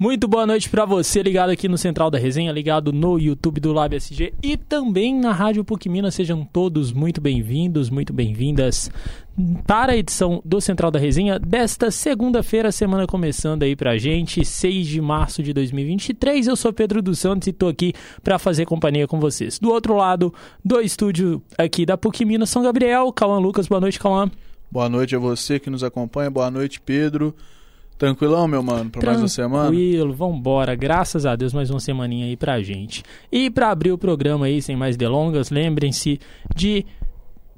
Muito 0.00 0.26
boa 0.26 0.46
noite 0.46 0.70
para 0.70 0.86
você 0.86 1.22
ligado 1.22 1.50
aqui 1.50 1.68
no 1.68 1.76
Central 1.76 2.10
da 2.10 2.16
Resenha, 2.16 2.50
ligado 2.50 2.90
no 2.90 3.18
YouTube 3.18 3.60
do 3.60 3.70
Lab 3.70 3.94
SG 3.94 4.32
e 4.42 4.56
também 4.56 5.14
na 5.14 5.30
Rádio 5.30 5.62
PUC 5.62 5.90
Minas. 5.90 6.14
Sejam 6.14 6.42
todos 6.42 6.90
muito 6.90 7.20
bem-vindos, 7.20 7.90
muito 7.90 8.10
bem-vindas 8.10 8.90
para 9.66 9.92
a 9.92 9.96
edição 9.98 10.40
do 10.42 10.58
Central 10.58 10.90
da 10.90 10.98
Resenha 10.98 11.38
desta 11.38 11.90
segunda-feira, 11.90 12.72
semana 12.72 13.06
começando 13.06 13.62
aí 13.62 13.76
pra 13.76 13.98
gente, 13.98 14.42
6 14.42 14.86
de 14.86 15.02
março 15.02 15.42
de 15.42 15.52
2023. 15.52 16.46
Eu 16.46 16.56
sou 16.56 16.72
Pedro 16.72 17.02
dos 17.02 17.18
Santos 17.18 17.48
e 17.48 17.52
tô 17.52 17.68
aqui 17.68 17.92
para 18.24 18.38
fazer 18.38 18.64
companhia 18.64 19.06
com 19.06 19.20
vocês. 19.20 19.58
Do 19.58 19.70
outro 19.70 19.94
lado 19.94 20.32
do 20.64 20.80
estúdio 20.80 21.42
aqui 21.58 21.84
da 21.84 21.98
PUC 21.98 22.24
Minas, 22.24 22.48
São 22.48 22.62
Gabriel, 22.62 23.12
Cauã 23.12 23.38
Lucas. 23.38 23.68
Boa 23.68 23.82
noite, 23.82 24.00
Cauã. 24.00 24.30
Boa 24.70 24.88
noite 24.88 25.14
a 25.14 25.18
você 25.18 25.60
que 25.60 25.68
nos 25.68 25.84
acompanha. 25.84 26.30
Boa 26.30 26.50
noite, 26.50 26.80
Pedro. 26.80 27.36
Tranquilão, 28.00 28.48
meu 28.48 28.62
mano, 28.62 28.88
pra 28.88 29.04
mais 29.04 29.18
uma 29.18 29.28
semana? 29.28 29.64
Tranquilo, 29.66 30.14
vambora. 30.14 30.74
Graças 30.74 31.26
a 31.26 31.36
Deus, 31.36 31.52
mais 31.52 31.68
uma 31.68 31.78
semaninha 31.78 32.24
aí 32.24 32.34
pra 32.34 32.62
gente. 32.62 33.02
E 33.30 33.50
pra 33.50 33.70
abrir 33.70 33.92
o 33.92 33.98
programa 33.98 34.46
aí, 34.46 34.62
sem 34.62 34.74
mais 34.74 34.96
delongas, 34.96 35.50
lembrem-se 35.50 36.18
de 36.56 36.86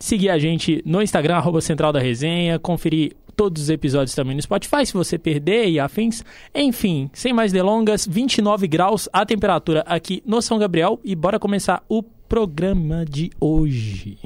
seguir 0.01 0.31
a 0.31 0.41
gente 0.41 0.83
no 0.85 1.01
Instagram, 1.01 1.37
arroba 1.37 1.61
Central 1.61 1.93
da 1.93 2.01
Resenha, 2.01 2.59
conferir 2.59 3.13
todos 3.37 3.63
os 3.63 3.71
episódios 3.71 4.17
também 4.17 4.35
no 4.35 4.43
Spotify, 4.43 4.85
se 4.85 4.95
você 4.95 5.17
perder 5.17 5.69
e 5.69 5.79
afins. 5.79 6.25
Enfim, 6.53 7.09
sem 7.13 7.33
mais 7.33 7.53
delongas, 7.53 8.05
29 8.05 8.67
graus 8.67 9.09
a 9.13 9.25
temperatura 9.25 9.85
aqui 9.87 10.25
no 10.27 10.43
São 10.43 10.59
Gabriel 10.59 10.99
e 11.05 11.15
bora 11.15 11.39
começar 11.39 11.85
o 11.89 12.03
programa 12.03 13.05
de 13.05 13.31
hoje. 13.41 14.19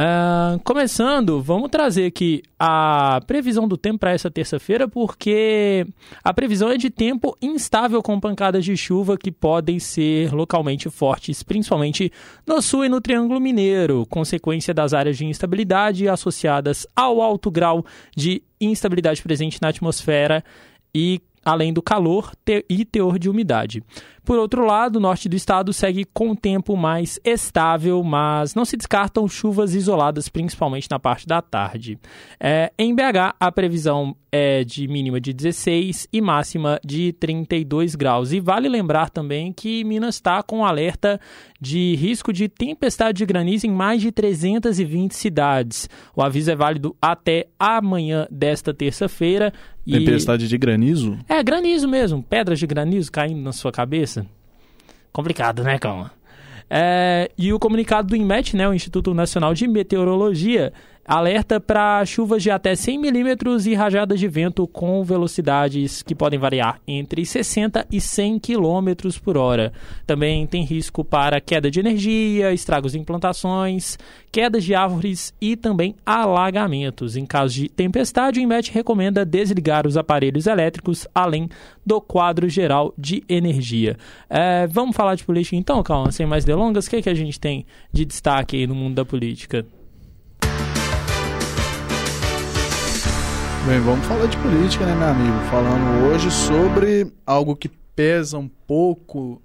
Uh, 0.00 0.58
começando, 0.64 1.42
vamos 1.42 1.68
trazer 1.68 2.06
aqui 2.06 2.42
a 2.58 3.20
previsão 3.26 3.68
do 3.68 3.76
tempo 3.76 3.98
para 3.98 4.12
essa 4.12 4.30
terça-feira, 4.30 4.88
porque 4.88 5.86
a 6.24 6.32
previsão 6.32 6.70
é 6.70 6.78
de 6.78 6.88
tempo 6.88 7.36
instável 7.42 8.02
com 8.02 8.18
pancadas 8.18 8.64
de 8.64 8.74
chuva 8.78 9.18
que 9.18 9.30
podem 9.30 9.78
ser 9.78 10.32
localmente 10.32 10.88
fortes, 10.88 11.42
principalmente 11.42 12.10
no 12.46 12.62
sul 12.62 12.86
e 12.86 12.88
no 12.88 12.98
Triângulo 12.98 13.38
Mineiro, 13.38 14.06
consequência 14.08 14.72
das 14.72 14.94
áreas 14.94 15.18
de 15.18 15.26
instabilidade 15.26 16.08
associadas 16.08 16.86
ao 16.96 17.20
alto 17.20 17.50
grau 17.50 17.84
de 18.16 18.42
instabilidade 18.58 19.20
presente 19.20 19.60
na 19.60 19.68
atmosfera 19.68 20.42
e 20.94 21.20
além 21.44 21.72
do 21.72 21.82
calor 21.82 22.32
e 22.68 22.84
teor 22.84 23.18
de 23.18 23.28
umidade. 23.28 23.82
Por 24.24 24.38
outro 24.38 24.64
lado, 24.64 24.96
o 24.96 25.00
norte 25.00 25.28
do 25.28 25.34
estado 25.34 25.72
segue 25.72 26.04
com 26.04 26.34
tempo 26.34 26.76
mais 26.76 27.18
estável, 27.24 28.02
mas 28.02 28.54
não 28.54 28.64
se 28.64 28.76
descartam 28.76 29.26
chuvas 29.26 29.74
isoladas, 29.74 30.28
principalmente 30.28 30.88
na 30.90 30.98
parte 30.98 31.26
da 31.26 31.40
tarde. 31.40 31.98
É, 32.38 32.72
em 32.78 32.94
BH, 32.94 33.34
a 33.40 33.50
previsão 33.50 34.14
é 34.32 34.62
de 34.64 34.86
mínima 34.86 35.20
de 35.20 35.32
16 35.32 36.08
e 36.12 36.20
máxima 36.20 36.80
de 36.84 37.12
32 37.14 37.94
graus. 37.94 38.32
E 38.32 38.40
vale 38.40 38.68
lembrar 38.68 39.10
também 39.10 39.52
que 39.52 39.82
Minas 39.84 40.16
está 40.16 40.42
com 40.42 40.64
alerta 40.64 41.20
de 41.60 41.94
risco 41.96 42.32
de 42.32 42.48
tempestade 42.48 43.18
de 43.18 43.26
granizo 43.26 43.66
em 43.66 43.70
mais 43.70 44.00
de 44.00 44.12
320 44.12 45.14
cidades. 45.14 45.88
O 46.14 46.22
aviso 46.22 46.50
é 46.50 46.56
válido 46.56 46.96
até 47.00 47.48
amanhã 47.58 48.26
desta 48.30 48.72
terça-feira. 48.72 49.52
Tempestade 49.84 50.46
de 50.46 50.58
granizo? 50.58 51.18
É, 51.28 51.42
granizo 51.42 51.88
mesmo. 51.88 52.22
Pedras 52.22 52.58
de 52.58 52.66
granizo 52.66 53.10
caindo 53.10 53.40
na 53.40 53.52
sua 53.52 53.72
cabeça. 53.72 54.26
Complicado, 55.12 55.64
né, 55.64 55.78
calma? 55.78 56.12
É, 56.72 57.28
e 57.36 57.52
o 57.52 57.58
comunicado 57.58 58.06
do 58.06 58.16
INMET, 58.16 58.56
né, 58.56 58.68
o 58.68 58.72
Instituto 58.72 59.12
Nacional 59.12 59.52
de 59.52 59.66
Meteorologia, 59.66 60.72
alerta 61.04 61.58
para 61.58 62.04
chuvas 62.04 62.42
de 62.42 62.50
até 62.50 62.74
100 62.74 62.98
milímetros 62.98 63.66
e 63.66 63.74
rajadas 63.74 64.20
de 64.20 64.28
vento 64.28 64.66
com 64.66 65.02
velocidades 65.02 66.02
que 66.02 66.14
podem 66.14 66.38
variar 66.38 66.80
entre 66.86 67.24
60 67.26 67.86
e 67.90 68.00
100 68.00 68.38
quilômetros 68.38 69.18
por 69.18 69.36
hora. 69.36 69.72
Também 70.06 70.46
tem 70.46 70.64
risco 70.64 71.04
para 71.04 71.40
queda 71.40 71.70
de 71.70 71.80
energia, 71.80 72.52
estragos 72.52 72.94
em 72.94 73.02
plantações, 73.02 73.98
quedas 74.30 74.62
de 74.62 74.74
árvores 74.74 75.34
e 75.40 75.56
também 75.56 75.94
alagamentos. 76.06 77.16
Em 77.16 77.26
caso 77.26 77.54
de 77.54 77.68
tempestade, 77.68 78.38
o 78.38 78.42
INMET 78.42 78.72
recomenda 78.72 79.24
desligar 79.24 79.86
os 79.86 79.96
aparelhos 79.96 80.46
elétricos, 80.46 81.06
além 81.14 81.48
do 81.84 82.00
quadro 82.00 82.48
geral 82.48 82.94
de 82.96 83.24
energia. 83.28 83.96
É, 84.28 84.66
vamos 84.66 84.94
falar 84.94 85.16
de 85.16 85.24
política 85.24 85.56
então, 85.56 85.82
calma, 85.82 86.12
sem 86.12 86.26
mais 86.26 86.44
delongas. 86.44 86.86
O 86.86 86.90
que, 86.90 86.96
é 86.96 87.02
que 87.02 87.10
a 87.10 87.14
gente 87.14 87.40
tem 87.40 87.66
de 87.92 88.04
destaque 88.04 88.56
aí 88.56 88.66
no 88.66 88.74
mundo 88.74 88.94
da 88.94 89.04
política? 89.04 89.66
Bem, 93.66 93.78
vamos 93.80 94.06
falar 94.06 94.26
de 94.26 94.38
política, 94.38 94.86
né, 94.86 94.94
meu 94.94 95.08
amigo? 95.08 95.38
Falando 95.50 96.06
hoje 96.06 96.30
sobre 96.30 97.12
algo 97.26 97.54
que 97.54 97.68
pesa 97.68 98.38
um 98.38 98.48
pouco 98.48 99.40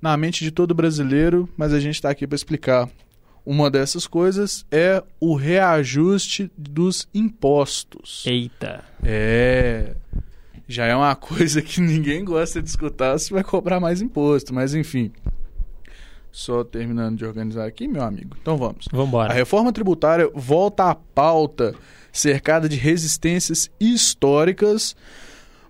na 0.00 0.16
mente 0.16 0.42
de 0.42 0.50
todo 0.50 0.74
brasileiro, 0.74 1.46
mas 1.58 1.74
a 1.74 1.78
gente 1.78 1.96
está 1.96 2.08
aqui 2.08 2.26
para 2.26 2.36
explicar. 2.36 2.88
Uma 3.44 3.70
dessas 3.70 4.06
coisas 4.06 4.64
é 4.70 5.02
o 5.20 5.34
reajuste 5.34 6.50
dos 6.56 7.06
impostos. 7.12 8.24
Eita! 8.26 8.82
É. 9.04 9.94
Já 10.66 10.86
é 10.86 10.96
uma 10.96 11.14
coisa 11.16 11.60
que 11.60 11.82
ninguém 11.82 12.24
gosta 12.24 12.62
de 12.62 12.68
escutar 12.68 13.18
se 13.18 13.30
vai 13.30 13.44
cobrar 13.44 13.78
mais 13.78 14.00
imposto, 14.00 14.54
mas 14.54 14.74
enfim. 14.74 15.12
Só 16.32 16.64
terminando 16.64 17.18
de 17.18 17.26
organizar 17.26 17.66
aqui, 17.66 17.86
meu 17.86 18.02
amigo. 18.02 18.36
Então 18.40 18.56
vamos. 18.56 18.86
Vamos 18.90 19.08
embora. 19.08 19.32
A 19.32 19.36
reforma 19.36 19.70
tributária 19.70 20.30
volta 20.34 20.90
à 20.90 20.94
pauta 20.94 21.74
cercada 22.12 22.68
de 22.68 22.76
resistências 22.76 23.70
históricas, 23.78 24.96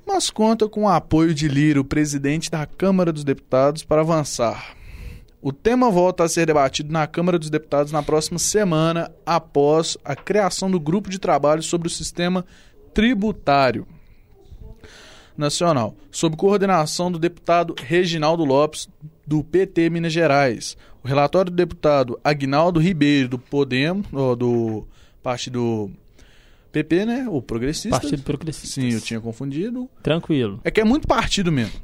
mas 0.07 0.31
conta 0.31 0.69
com 0.69 0.85
o 0.85 0.89
apoio 0.89 1.35
de 1.35 1.49
Lira, 1.49 1.81
o 1.81 1.85
presidente 1.85 2.51
da 2.51 2.67
Câmara 2.67 3.13
dos 3.13 3.25
Deputados, 3.25 3.85
para 3.85 4.01
avançar. 4.01 4.77
O 5.43 5.53
tema 5.53 5.91
volta 5.91 6.25
a 6.25 6.29
ser 6.29 6.47
debatido 6.47 6.93
na 6.93 7.07
Câmara 7.07 7.39
dos 7.39 7.49
Deputados 7.49 7.93
na 7.93 8.03
próxima 8.03 8.39
semana, 8.39 9.11
após 9.25 9.97
a 10.05 10.15
criação 10.15 10.71
do 10.71 10.79
grupo 10.79 11.09
de 11.09 11.19
trabalho 11.19 11.63
sobre 11.63 11.89
o 11.89 11.91
sistema 11.91 12.45
tributário 12.93 13.87
nacional, 15.37 15.95
sob 16.11 16.37
coordenação 16.37 17.11
do 17.11 17.19
deputado 17.19 17.75
Reginaldo 17.79 18.45
Lopes, 18.45 18.89
do 19.27 19.43
PT 19.43 19.89
Minas 19.89 20.13
Gerais. 20.13 20.77
O 21.03 21.09
relatório 21.09 21.51
do 21.51 21.57
deputado 21.57 22.21
Agnaldo 22.23 22.79
Ribeiro, 22.79 23.29
do 23.29 23.39
Podemos, 23.39 24.07
do 24.37 24.87
Partido 25.23 25.91
PP, 26.73 27.05
né? 27.05 27.27
O 27.29 27.43
progressista. 27.43 28.01
Partido 28.01 28.23
Progressista. 28.23 28.81
Sim, 28.81 28.93
eu 28.93 29.01
tinha 29.01 29.21
confundido. 29.21 29.89
Tranquilo. 30.03 30.61
É 30.65 30.71
que 30.71 30.81
é 30.81 30.85
muito 30.85 31.07
partido 31.07 31.51
mesmo. 31.51 31.81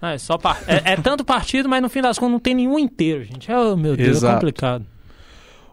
Ah, 0.00 0.12
é 0.12 0.18
só 0.18 0.38
par... 0.38 0.62
é, 0.66 0.92
é, 0.92 0.96
tanto 0.96 1.24
partido, 1.24 1.68
mas 1.68 1.82
no 1.82 1.88
fim 1.88 2.00
das 2.00 2.18
contas 2.18 2.32
não 2.32 2.38
tem 2.38 2.54
nenhum 2.54 2.78
inteiro, 2.78 3.24
gente. 3.24 3.50
Oh, 3.50 3.76
meu 3.76 3.96
Deus, 3.96 4.08
é 4.08 4.10
Exato. 4.12 4.26
é 4.26 4.34
complicado. 4.34 4.86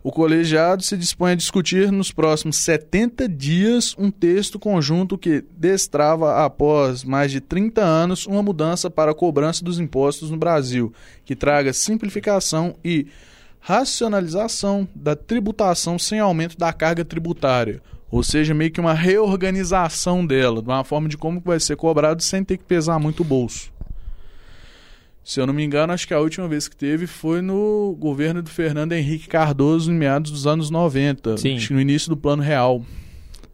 O 0.06 0.12
colegiado 0.12 0.84
se 0.84 0.96
dispõe 0.96 1.32
a 1.32 1.36
discutir 1.36 1.92
nos 1.92 2.12
próximos 2.12 2.58
70 2.58 3.28
dias 3.28 3.96
um 3.98 4.12
texto 4.12 4.60
conjunto 4.60 5.18
que 5.18 5.44
destrava, 5.58 6.46
após 6.46 7.04
mais 7.04 7.32
de 7.32 7.42
30 7.42 7.82
anos, 7.82 8.28
uma 8.28 8.44
mudança 8.44 8.88
para 8.88 9.12
a 9.12 9.16
cobrança 9.16 9.66
dos 9.66 9.80
impostos 9.80 10.30
no 10.30 10.38
Brasil, 10.38 10.94
que 11.24 11.36
traga 11.36 11.74
simplificação 11.74 12.76
e 12.86 13.08
racionalização 13.60 14.88
da 14.94 15.16
tributação 15.16 15.98
sem 15.98 16.20
aumento 16.20 16.56
da 16.56 16.72
carga 16.72 17.04
tributária, 17.04 17.82
ou 18.12 18.24
seja, 18.24 18.54
meio 18.54 18.72
que 18.72 18.80
uma 18.80 18.94
reorganização 18.94 20.26
dela, 20.26 20.62
de 20.62 20.68
uma 20.68 20.84
forma 20.84 21.10
de 21.10 21.18
como 21.18 21.42
vai 21.44 21.60
ser 21.60 21.76
cobrado 21.76 22.22
sem 22.22 22.44
ter 22.44 22.58
que 22.58 22.64
pesar 22.64 23.00
muito 23.00 23.22
o 23.22 23.26
bolso. 23.26 23.74
Se 25.24 25.40
eu 25.40 25.48
não 25.48 25.54
me 25.54 25.64
engano, 25.64 25.92
acho 25.92 26.08
que 26.08 26.14
a 26.14 26.20
última 26.20 26.48
vez 26.48 26.68
que 26.68 26.76
teve 26.76 27.08
foi 27.08 27.42
no 27.42 27.98
governo 28.00 28.44
do 28.44 28.50
Fernando 28.50 28.94
Henrique 28.94 29.28
Cardoso, 29.28 29.92
em 29.92 29.96
meados 29.96 30.30
dos 30.30 30.46
anos 30.46 30.70
90, 30.70 31.38
Sim. 31.38 31.58
no 31.72 31.82
início 31.82 32.10
do 32.10 32.16
Plano 32.16 32.44
Real. 32.44 32.84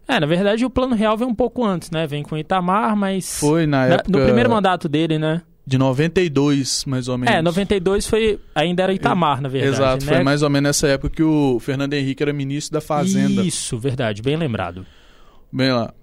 É, 0.06 0.20
na 0.20 0.28
verdade 0.28 0.66
o 0.66 0.70
Plano 0.70 0.94
Real 0.94 1.16
vem 1.16 1.26
um 1.26 1.34
pouco 1.34 1.64
antes, 1.64 1.90
né? 1.90 2.06
Vem 2.06 2.24
com 2.24 2.38
Itamar, 2.38 2.94
mas. 2.98 3.40
Foi 3.40 3.66
na 3.66 3.86
época. 3.86 4.12
No 4.12 4.26
primeiro 4.26 4.50
mandato 4.50 4.90
dele, 4.90 5.18
né? 5.18 5.42
De 5.66 5.78
92, 5.78 6.86
mais 6.86 7.08
ou 7.08 7.18
menos. 7.18 7.36
É, 7.36 7.42
92 7.42 8.08
foi. 8.08 8.40
Ainda 8.56 8.84
era 8.84 8.94
Itamar, 8.94 9.42
na 9.42 9.48
verdade. 9.48 9.76
Exato, 9.76 10.06
né? 10.06 10.16
foi 10.16 10.24
mais 10.24 10.42
ou 10.42 10.50
menos 10.50 10.70
nessa 10.70 10.88
época 10.88 11.16
que 11.16 11.24
o 11.24 11.60
Fernando 11.60 11.94
Henrique 11.94 12.24
era 12.24 12.34
ministro 12.34 12.74
da 12.74 12.82
Fazenda. 12.82 13.44
Isso, 13.44 13.78
verdade, 13.78 14.22
bem 14.22 14.36
lembrado. 14.36 14.86
Bem 15.52 15.72
lá. 15.72 15.94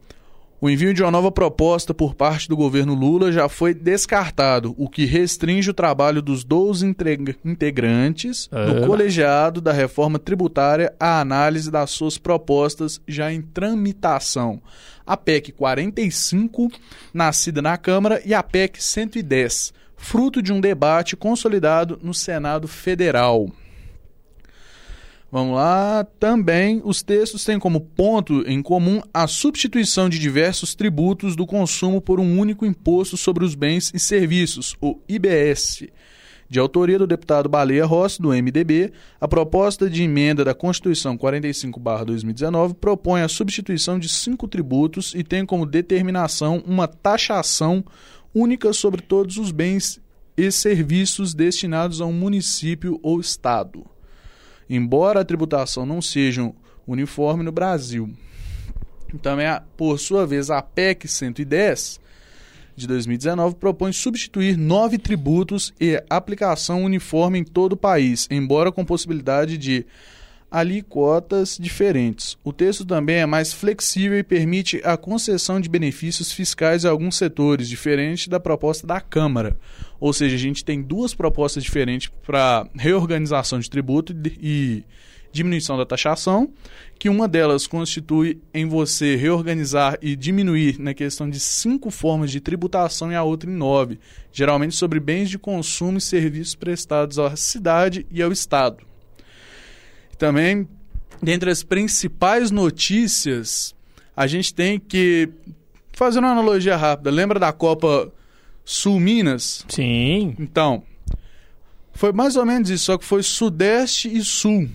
O 0.60 0.68
envio 0.68 0.92
de 0.92 1.02
uma 1.04 1.10
nova 1.12 1.30
proposta 1.30 1.94
por 1.94 2.16
parte 2.16 2.48
do 2.48 2.56
governo 2.56 2.92
Lula 2.92 3.30
já 3.30 3.48
foi 3.48 3.72
descartado, 3.72 4.74
o 4.76 4.88
que 4.88 5.04
restringe 5.04 5.70
o 5.70 5.74
trabalho 5.74 6.20
dos 6.20 6.42
12 6.42 6.84
integrantes 7.44 8.48
é. 8.50 8.66
do 8.66 8.84
colegiado 8.84 9.60
da 9.60 9.72
reforma 9.72 10.18
tributária 10.18 10.92
à 10.98 11.20
análise 11.20 11.70
das 11.70 11.90
suas 11.90 12.18
propostas 12.18 13.00
já 13.06 13.32
em 13.32 13.40
tramitação. 13.40 14.60
A 15.06 15.16
PEC 15.16 15.52
45, 15.52 16.72
nascida 17.14 17.62
na 17.62 17.76
Câmara, 17.76 18.20
e 18.24 18.34
a 18.34 18.42
PEC 18.42 18.82
110, 18.82 19.72
fruto 19.96 20.42
de 20.42 20.52
um 20.52 20.60
debate 20.60 21.14
consolidado 21.14 22.00
no 22.02 22.12
Senado 22.12 22.66
Federal. 22.66 23.48
Vamos 25.30 25.56
lá. 25.56 26.06
Também 26.18 26.80
os 26.84 27.02
textos 27.02 27.44
têm 27.44 27.58
como 27.58 27.80
ponto 27.80 28.42
em 28.46 28.62
comum 28.62 29.02
a 29.12 29.26
substituição 29.26 30.08
de 30.08 30.18
diversos 30.18 30.74
tributos 30.74 31.36
do 31.36 31.46
consumo 31.46 32.00
por 32.00 32.18
um 32.18 32.38
único 32.38 32.64
imposto 32.64 33.16
sobre 33.16 33.44
os 33.44 33.54
bens 33.54 33.92
e 33.94 33.98
serviços, 33.98 34.74
o 34.80 34.98
IBS. 35.06 35.86
De 36.50 36.58
autoria 36.58 36.98
do 36.98 37.06
deputado 37.06 37.46
Baleia 37.46 37.84
Rossi, 37.84 38.22
do 38.22 38.30
MDB, 38.30 38.90
a 39.20 39.28
proposta 39.28 39.90
de 39.90 40.02
emenda 40.02 40.42
da 40.42 40.54
Constituição 40.54 41.18
45-2019 41.18 42.72
propõe 42.72 43.20
a 43.20 43.28
substituição 43.28 43.98
de 43.98 44.08
cinco 44.08 44.48
tributos 44.48 45.12
e 45.14 45.22
tem 45.22 45.44
como 45.44 45.66
determinação 45.66 46.62
uma 46.66 46.88
taxação 46.88 47.84
única 48.34 48.72
sobre 48.72 49.02
todos 49.02 49.36
os 49.36 49.50
bens 49.50 50.00
e 50.38 50.50
serviços 50.50 51.34
destinados 51.34 52.00
a 52.00 52.06
um 52.06 52.14
município 52.14 52.98
ou 53.02 53.20
estado 53.20 53.84
embora 54.68 55.20
a 55.20 55.24
tributação 55.24 55.86
não 55.86 56.02
seja 56.02 56.52
uniforme 56.86 57.42
no 57.42 57.52
Brasil. 57.52 58.10
Também, 59.22 59.46
por 59.76 59.98
sua 59.98 60.26
vez, 60.26 60.50
a 60.50 60.60
PEC 60.60 61.08
110 61.08 62.00
de 62.76 62.86
2019 62.86 63.56
propõe 63.56 63.92
substituir 63.92 64.56
nove 64.56 64.98
tributos 64.98 65.74
e 65.80 66.02
aplicação 66.08 66.84
uniforme 66.84 67.40
em 67.40 67.44
todo 67.44 67.72
o 67.72 67.76
país, 67.76 68.28
embora 68.30 68.70
com 68.70 68.84
possibilidade 68.84 69.58
de 69.58 69.84
alíquotas 70.50 71.58
diferentes. 71.60 72.38
O 72.42 72.52
texto 72.52 72.84
também 72.84 73.16
é 73.16 73.26
mais 73.26 73.52
flexível 73.52 74.18
e 74.18 74.22
permite 74.22 74.80
a 74.84 74.96
concessão 74.96 75.60
de 75.60 75.68
benefícios 75.68 76.32
fiscais 76.32 76.84
a 76.84 76.90
alguns 76.90 77.16
setores, 77.16 77.68
diferente 77.68 78.30
da 78.30 78.40
proposta 78.40 78.86
da 78.86 79.00
Câmara. 79.00 79.56
Ou 80.00 80.12
seja, 80.12 80.36
a 80.36 80.38
gente 80.38 80.64
tem 80.64 80.82
duas 80.82 81.14
propostas 81.14 81.62
diferentes 81.62 82.10
para 82.26 82.68
reorganização 82.74 83.58
de 83.58 83.68
tributo 83.68 84.14
e 84.40 84.84
diminuição 85.30 85.76
da 85.76 85.84
taxação, 85.84 86.50
que 86.98 87.08
uma 87.08 87.28
delas 87.28 87.66
constitui 87.66 88.40
em 88.52 88.66
você 88.66 89.14
reorganizar 89.14 89.98
e 90.00 90.16
diminuir 90.16 90.78
na 90.78 90.94
questão 90.94 91.28
de 91.28 91.38
cinco 91.38 91.90
formas 91.90 92.30
de 92.30 92.40
tributação 92.40 93.12
e 93.12 93.14
a 93.14 93.22
outra 93.22 93.50
em 93.50 93.54
nove, 93.54 93.98
geralmente 94.32 94.74
sobre 94.74 94.98
bens 94.98 95.28
de 95.28 95.38
consumo 95.38 95.98
e 95.98 96.00
serviços 96.00 96.54
prestados 96.54 97.18
à 97.18 97.36
cidade 97.36 98.06
e 98.10 98.22
ao 98.22 98.32
Estado. 98.32 98.87
Também, 100.18 100.68
dentre 101.22 101.50
as 101.50 101.62
principais 101.62 102.50
notícias, 102.50 103.74
a 104.16 104.26
gente 104.26 104.52
tem 104.52 104.78
que, 104.78 105.28
fazer 105.92 106.18
uma 106.18 106.32
analogia 106.32 106.76
rápida, 106.76 107.10
lembra 107.10 107.38
da 107.38 107.52
Copa 107.52 108.12
Sul 108.64 109.00
Minas? 109.00 109.64
Sim. 109.68 110.34
Então, 110.38 110.82
foi 111.92 112.12
mais 112.12 112.36
ou 112.36 112.44
menos 112.44 112.68
isso, 112.68 112.84
só 112.84 112.98
que 112.98 113.04
foi 113.04 113.22
Sudeste 113.22 114.08
e 114.08 114.22
Sul. 114.22 114.68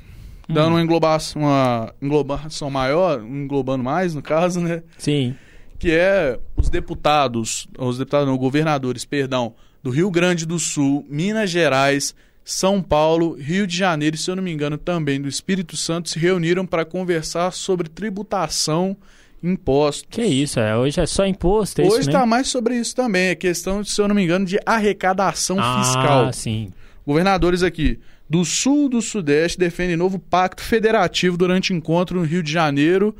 Dando 0.47 0.69
hum. 0.69 0.71
uma, 0.71 0.81
englobação, 0.81 1.41
uma 1.41 1.93
englobação 2.01 2.69
maior, 2.69 3.21
englobando 3.21 3.83
mais, 3.83 4.13
no 4.13 4.21
caso, 4.21 4.59
né? 4.59 4.83
Sim. 4.97 5.35
Que 5.79 5.91
é 5.91 6.39
os 6.55 6.69
deputados, 6.69 7.67
os 7.77 7.97
deputados, 7.97 8.27
não, 8.27 8.37
governadores, 8.37 9.05
perdão, 9.05 9.55
do 9.81 9.89
Rio 9.89 10.11
Grande 10.11 10.45
do 10.45 10.59
Sul, 10.59 11.05
Minas 11.09 11.49
Gerais, 11.49 12.13
são 12.43 12.81
Paulo, 12.81 13.33
Rio 13.33 13.65
de 13.65 13.75
Janeiro 13.75 14.15
e, 14.15 14.19
se 14.19 14.29
eu 14.29 14.35
não 14.35 14.43
me 14.43 14.51
engano, 14.51 14.77
também 14.77 15.21
do 15.21 15.27
Espírito 15.27 15.77
Santo 15.77 16.09
se 16.09 16.19
reuniram 16.19 16.65
para 16.65 16.83
conversar 16.83 17.51
sobre 17.51 17.87
tributação, 17.87 18.97
impostos. 19.41 20.07
Que 20.09 20.23
isso, 20.23 20.59
é, 20.59 20.75
hoje 20.75 20.99
é 20.99 21.05
só 21.05 21.25
imposto, 21.25 21.81
é 21.81 21.85
Hoje 21.85 22.09
está 22.09 22.25
mais 22.25 22.49
sobre 22.49 22.75
isso 22.75 22.95
também, 22.95 23.29
é 23.29 23.35
questão, 23.35 23.83
se 23.83 23.99
eu 24.01 24.07
não 24.07 24.15
me 24.15 24.23
engano, 24.23 24.45
de 24.45 24.59
arrecadação 24.65 25.57
ah, 25.59 25.83
fiscal. 25.83 26.25
Ah, 26.25 26.33
sim. 26.33 26.71
Governadores 27.05 27.63
aqui 27.63 27.99
do 28.29 28.43
Sul 28.43 28.89
do 28.89 29.01
Sudeste 29.01 29.59
defendem 29.59 29.95
novo 29.95 30.17
pacto 30.17 30.63
federativo 30.63 31.37
durante 31.37 31.73
encontro 31.73 32.19
no 32.19 32.25
Rio 32.25 32.41
de 32.41 32.51
Janeiro, 32.51 33.15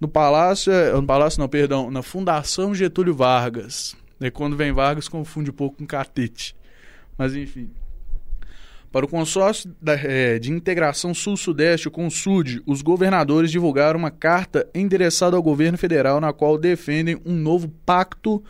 no 0.00 0.08
Palácio, 0.08 0.72
é, 0.72 0.92
no 0.92 1.04
Palácio 1.04 1.40
não, 1.40 1.48
perdão, 1.48 1.90
na 1.90 2.02
Fundação 2.02 2.74
Getúlio 2.74 3.14
Vargas. 3.14 3.96
E 4.20 4.30
quando 4.30 4.56
vem 4.56 4.72
Vargas 4.72 5.08
confunde 5.08 5.50
um 5.50 5.54
pouco 5.54 5.78
com 5.78 5.86
catete. 5.86 6.54
Mas 7.18 7.34
enfim. 7.34 7.70
Para 8.92 9.06
o 9.06 9.08
consórcio 9.08 9.74
é, 9.86 10.38
de 10.38 10.52
integração 10.52 11.14
sul-sudeste, 11.14 11.88
o 11.88 11.90
CONSUD, 11.90 12.62
os 12.66 12.82
governadores 12.82 13.50
divulgaram 13.50 13.98
uma 13.98 14.10
carta 14.10 14.68
endereçada 14.74 15.34
ao 15.34 15.42
governo 15.42 15.78
federal 15.78 16.20
na 16.20 16.30
qual 16.30 16.58
defendem 16.58 17.18
um 17.24 17.32
novo 17.32 17.68
pacto 17.86 18.44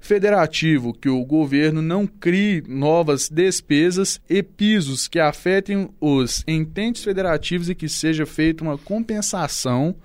federativo, 0.00 0.94
que 0.94 1.08
o 1.08 1.24
governo 1.24 1.82
não 1.82 2.06
crie 2.06 2.62
novas 2.68 3.28
despesas 3.28 4.20
e 4.30 4.40
pisos 4.40 5.08
que 5.08 5.18
afetem 5.18 5.90
os 6.00 6.44
ententes 6.46 7.02
federativos 7.02 7.68
e 7.68 7.74
que 7.74 7.88
seja 7.88 8.24
feita 8.24 8.62
uma 8.62 8.78
compensação 8.78 9.96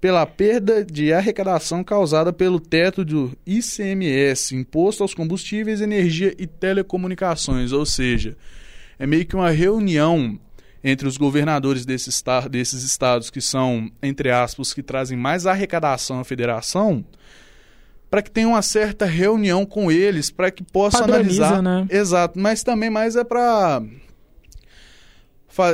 pela 0.00 0.26
perda 0.26 0.84
de 0.84 1.12
arrecadação 1.12 1.84
causada 1.84 2.32
pelo 2.32 2.58
teto 2.58 3.04
do 3.04 3.30
ICMS, 3.46 4.56
Imposto 4.56 5.04
aos 5.04 5.14
Combustíveis, 5.14 5.80
Energia 5.80 6.34
e 6.36 6.48
Telecomunicações, 6.48 7.70
ou 7.70 7.86
seja, 7.86 8.36
é 9.00 9.06
meio 9.06 9.24
que 9.24 9.34
uma 9.34 9.50
reunião 9.50 10.38
entre 10.84 11.08
os 11.08 11.16
governadores 11.16 11.86
desse 11.86 12.10
esta 12.10 12.46
desses 12.46 12.82
estados 12.82 13.30
que 13.30 13.40
são, 13.40 13.90
entre 14.02 14.30
aspas, 14.30 14.74
que 14.74 14.82
trazem 14.82 15.16
mais 15.16 15.46
arrecadação 15.46 16.20
à 16.20 16.24
federação, 16.24 17.02
para 18.10 18.20
que 18.20 18.30
tenha 18.30 18.46
uma 18.46 18.60
certa 18.60 19.06
reunião 19.06 19.64
com 19.64 19.90
eles, 19.90 20.30
para 20.30 20.50
que 20.50 20.62
possa 20.62 20.98
Padroniza, 20.98 21.46
analisar. 21.46 21.62
Né? 21.62 21.86
Exato, 21.90 22.38
mas 22.38 22.62
também 22.62 22.90
mais 22.90 23.16
é 23.16 23.24
para 23.24 23.82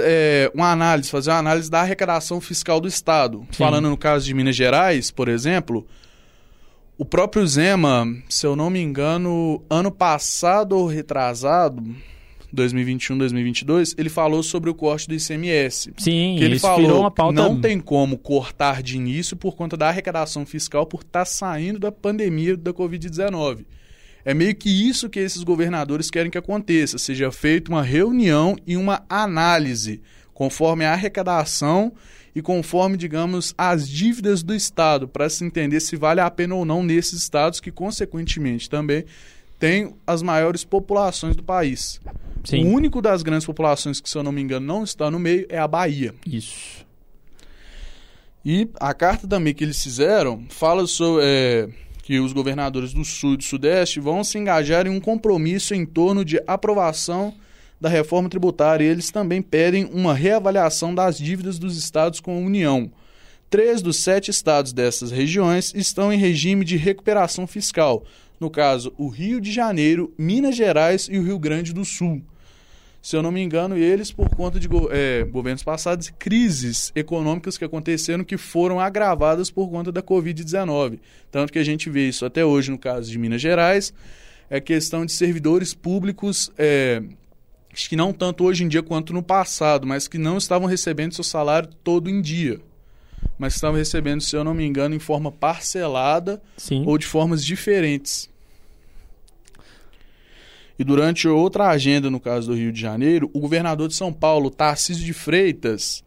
é, 0.03 0.49
uma 0.55 0.71
análise, 0.71 1.11
fazer 1.11 1.31
uma 1.31 1.39
análise 1.39 1.69
da 1.69 1.81
arrecadação 1.81 2.41
fiscal 2.41 2.81
do 2.81 2.87
Estado. 2.87 3.41
Sim. 3.51 3.59
Falando 3.59 3.91
no 3.91 3.97
caso 3.97 4.25
de 4.25 4.35
Minas 4.35 4.55
Gerais, 4.55 5.11
por 5.11 5.27
exemplo, 5.27 5.85
o 6.97 7.05
próprio 7.05 7.45
Zema, 7.45 8.07
se 8.29 8.47
eu 8.47 8.55
não 8.55 8.71
me 8.71 8.81
engano, 8.81 9.65
ano 9.69 9.91
passado 9.91 10.77
ou 10.77 10.87
retrasado, 10.87 11.83
2021, 12.57 13.19
2022, 13.19 13.95
ele 13.97 14.09
falou 14.09 14.43
sobre 14.43 14.69
o 14.69 14.75
corte 14.75 15.07
do 15.07 15.15
ICMS. 15.15 15.93
Sim, 15.99 16.37
que 16.39 16.45
ele 16.45 16.59
falou 16.59 17.01
uma 17.01 17.11
pauta... 17.11 17.41
não 17.41 17.61
tem 17.61 17.79
como 17.79 18.19
cortar 18.19 18.83
de 18.83 18.97
início 18.97 19.37
por 19.37 19.55
conta 19.55 19.77
da 19.77 19.89
arrecadação 19.89 20.45
fiscal 20.45 20.87
por 20.87 21.03
estar 21.03 21.21
tá 21.21 21.25
saindo 21.25 21.79
da 21.79 21.93
pandemia 21.93 22.57
da 22.57 22.73
Covid-19. 22.73 23.65
É 24.25 24.35
meio 24.35 24.57
que 24.57 24.69
isso 24.69 25.09
que 25.09 25.21
esses 25.21 25.45
governadores 25.45 26.11
querem 26.11 26.31
que 26.31 26.39
aconteça, 26.39 26.99
seja 26.99 27.31
feita 27.31 27.71
uma 27.71 27.83
reunião 27.83 28.57
e 28.67 28.77
uma 28.77 29.05
análise 29.09 30.01
conforme 30.35 30.85
a 30.85 30.93
arrecadação 30.93 31.93
e 32.35 32.43
conforme, 32.43 32.99
digamos, 32.99 33.55
as 33.57 33.89
dívidas 33.89 34.43
do 34.43 34.55
Estado, 34.55 35.09
para 35.09 35.31
se 35.31 35.43
entender 35.43 35.81
se 35.81 35.97
vale 35.97 36.21
a 36.21 36.31
pena 36.31 36.55
ou 36.55 36.67
não 36.67 36.83
nesses 36.83 37.15
estados 37.15 37.61
que, 37.61 37.71
consequentemente, 37.71 38.69
também 38.69 39.07
têm 39.59 39.95
as 40.07 40.23
maiores 40.23 40.65
populações 40.65 41.37
do 41.37 41.43
país. 41.43 42.01
Sim. 42.45 42.65
O 42.65 42.75
único 42.75 43.03
das 43.03 43.23
grandes 43.23 43.47
populações 43.47 44.01
que, 44.01 44.09
se 44.09 44.17
eu 44.17 44.23
não 44.23 44.33
me 44.33 44.41
engano, 44.41 44.65
não 44.65 44.85
está 44.85 45.11
no 45.11 45.19
meio 45.19 45.47
é 45.49 45.59
a 45.59 45.67
Bahia. 45.67 46.15
Isso. 46.25 46.87
E 48.45 48.69
a 48.79 48.95
carta 48.95 49.27
também 49.27 49.53
que 49.53 49.65
eles 49.65 49.83
fizeram 49.83 50.45
fala 50.49 50.87
sobre 50.87 51.23
é, 51.25 51.69
que 52.05 52.21
os 52.21 52.33
governadores 52.33 52.93
do 52.93 53.05
Sul 53.05 53.35
e 53.35 53.37
do 53.39 53.43
Sudeste 53.43 53.99
vão 53.99 54.23
se 54.23 54.39
engajar 54.39 54.87
em 54.87 54.91
um 54.91 55.01
compromisso 55.01 55.75
em 55.75 55.85
torno 55.85 56.25
de 56.25 56.41
aprovação 56.47 57.35
da 57.81 57.89
reforma 57.89 58.29
tributária. 58.29 58.85
E 58.85 58.89
eles 58.89 59.11
também 59.11 59.43
pedem 59.43 59.91
uma 59.93 60.15
reavaliação 60.15 60.95
das 60.95 61.19
dívidas 61.19 61.59
dos 61.59 61.77
estados 61.77 62.21
com 62.21 62.37
a 62.37 62.41
União. 62.41 62.89
Três 63.51 63.83
dos 63.83 63.97
sete 63.97 64.31
estados 64.31 64.73
dessas 64.73 65.11
regiões 65.11 65.73
estão 65.75 66.13
em 66.13 66.19
regime 66.19 66.65
de 66.65 66.77
recuperação 66.77 67.47
fiscal. 67.49 68.05
No 68.39 68.51
caso, 68.51 68.93
o 68.99 69.09
Rio 69.09 69.41
de 69.41 69.51
Janeiro, 69.51 70.13
Minas 70.19 70.57
Gerais 70.57 71.09
e 71.11 71.19
o 71.19 71.23
Rio 71.23 71.39
Grande 71.39 71.73
do 71.73 71.85
Sul 71.85 72.23
se 73.07 73.15
eu 73.15 73.23
não 73.23 73.31
me 73.31 73.41
engano, 73.41 73.77
eles, 73.77 74.11
por 74.11 74.29
conta 74.31 74.59
de 74.59 74.69
é, 74.91 75.23
governos 75.23 75.63
passados, 75.63 76.13
crises 76.19 76.91
econômicas 76.93 77.57
que 77.57 77.65
aconteceram 77.65 78.25
que 78.25 78.37
foram 78.37 78.81
agravadas 78.81 79.49
por 79.49 79.71
conta 79.71 79.93
da 79.93 80.03
Covid-19. 80.03 80.99
Tanto 81.31 81.53
que 81.53 81.59
a 81.61 81.63
gente 81.63 81.89
vê 81.89 82.09
isso 82.09 82.27
até 82.27 82.45
hoje 82.45 82.69
no 82.69 82.77
caso 82.77 83.09
de 83.09 83.17
Minas 83.17 83.41
Gerais, 83.41 83.95
é 84.51 84.61
questão 84.61 85.07
de 85.07 85.13
servidores 85.13 85.73
públicos, 85.73 86.51
é, 86.59 87.01
que 87.73 87.95
não 87.95 88.13
tanto 88.13 88.43
hoje 88.43 88.65
em 88.65 88.69
dia 88.69 88.83
quanto 88.83 89.13
no 89.13 89.23
passado, 89.23 89.87
mas 89.87 90.09
que 90.09 90.19
não 90.19 90.37
estavam 90.37 90.67
recebendo 90.67 91.15
seu 91.15 91.23
salário 91.23 91.69
todo 91.85 92.11
em 92.11 92.21
dia. 92.21 92.61
Mas 93.39 93.55
estavam 93.55 93.77
recebendo, 93.77 94.21
se 94.21 94.35
eu 94.35 94.43
não 94.43 94.55
me 94.55 94.65
engano, 94.65 94.95
em 94.95 94.99
forma 94.99 95.31
parcelada 95.31 96.41
Sim. 96.57 96.85
ou 96.87 96.97
de 96.97 97.07
formas 97.07 97.45
diferentes. 97.45 98.31
E 100.79 100.85
durante 100.85 101.27
outra 101.27 101.69
agenda, 101.69 102.11
no 102.11 102.21
caso 102.21 102.49
do 102.49 102.55
Rio 102.55 102.73
de 102.73 102.81
Janeiro, 102.81 103.31
o 103.33 103.41
governador 103.41 103.89
de 103.89 103.95
São 103.95 104.13
Paulo, 104.13 104.51
Tarcísio 104.51 105.05
de 105.05 105.13
Freitas, 105.13 106.05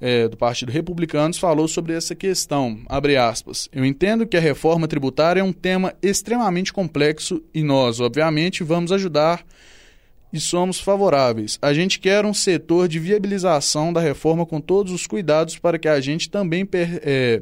é, 0.00 0.28
do 0.28 0.36
Partido 0.36 0.70
Republicano, 0.70 1.32
falou 1.34 1.66
sobre 1.66 1.94
essa 1.94 2.14
questão. 2.14 2.80
Abre 2.86 3.16
aspas. 3.16 3.68
Eu 3.72 3.84
entendo 3.84 4.26
que 4.26 4.36
a 4.36 4.40
reforma 4.40 4.86
tributária 4.86 5.40
é 5.40 5.44
um 5.44 5.52
tema 5.52 5.94
extremamente 6.02 6.72
complexo 6.72 7.42
e 7.54 7.62
nós, 7.62 8.00
obviamente, 8.00 8.62
vamos 8.62 8.92
ajudar 8.92 9.44
e 10.34 10.40
somos 10.40 10.80
favoráveis. 10.80 11.60
A 11.62 11.72
gente 11.72 12.00
quer 12.00 12.26
um 12.26 12.34
setor 12.34 12.88
de 12.88 12.98
viabilização 12.98 13.92
da 13.92 14.00
reforma 14.00 14.44
com 14.44 14.60
todos 14.60 14.92
os 14.92 15.06
cuidados 15.06 15.56
para 15.56 15.78
que 15.78 15.86
a 15.86 16.00
gente 16.00 16.28
também 16.28 16.66
per, 16.66 17.00
é, 17.04 17.40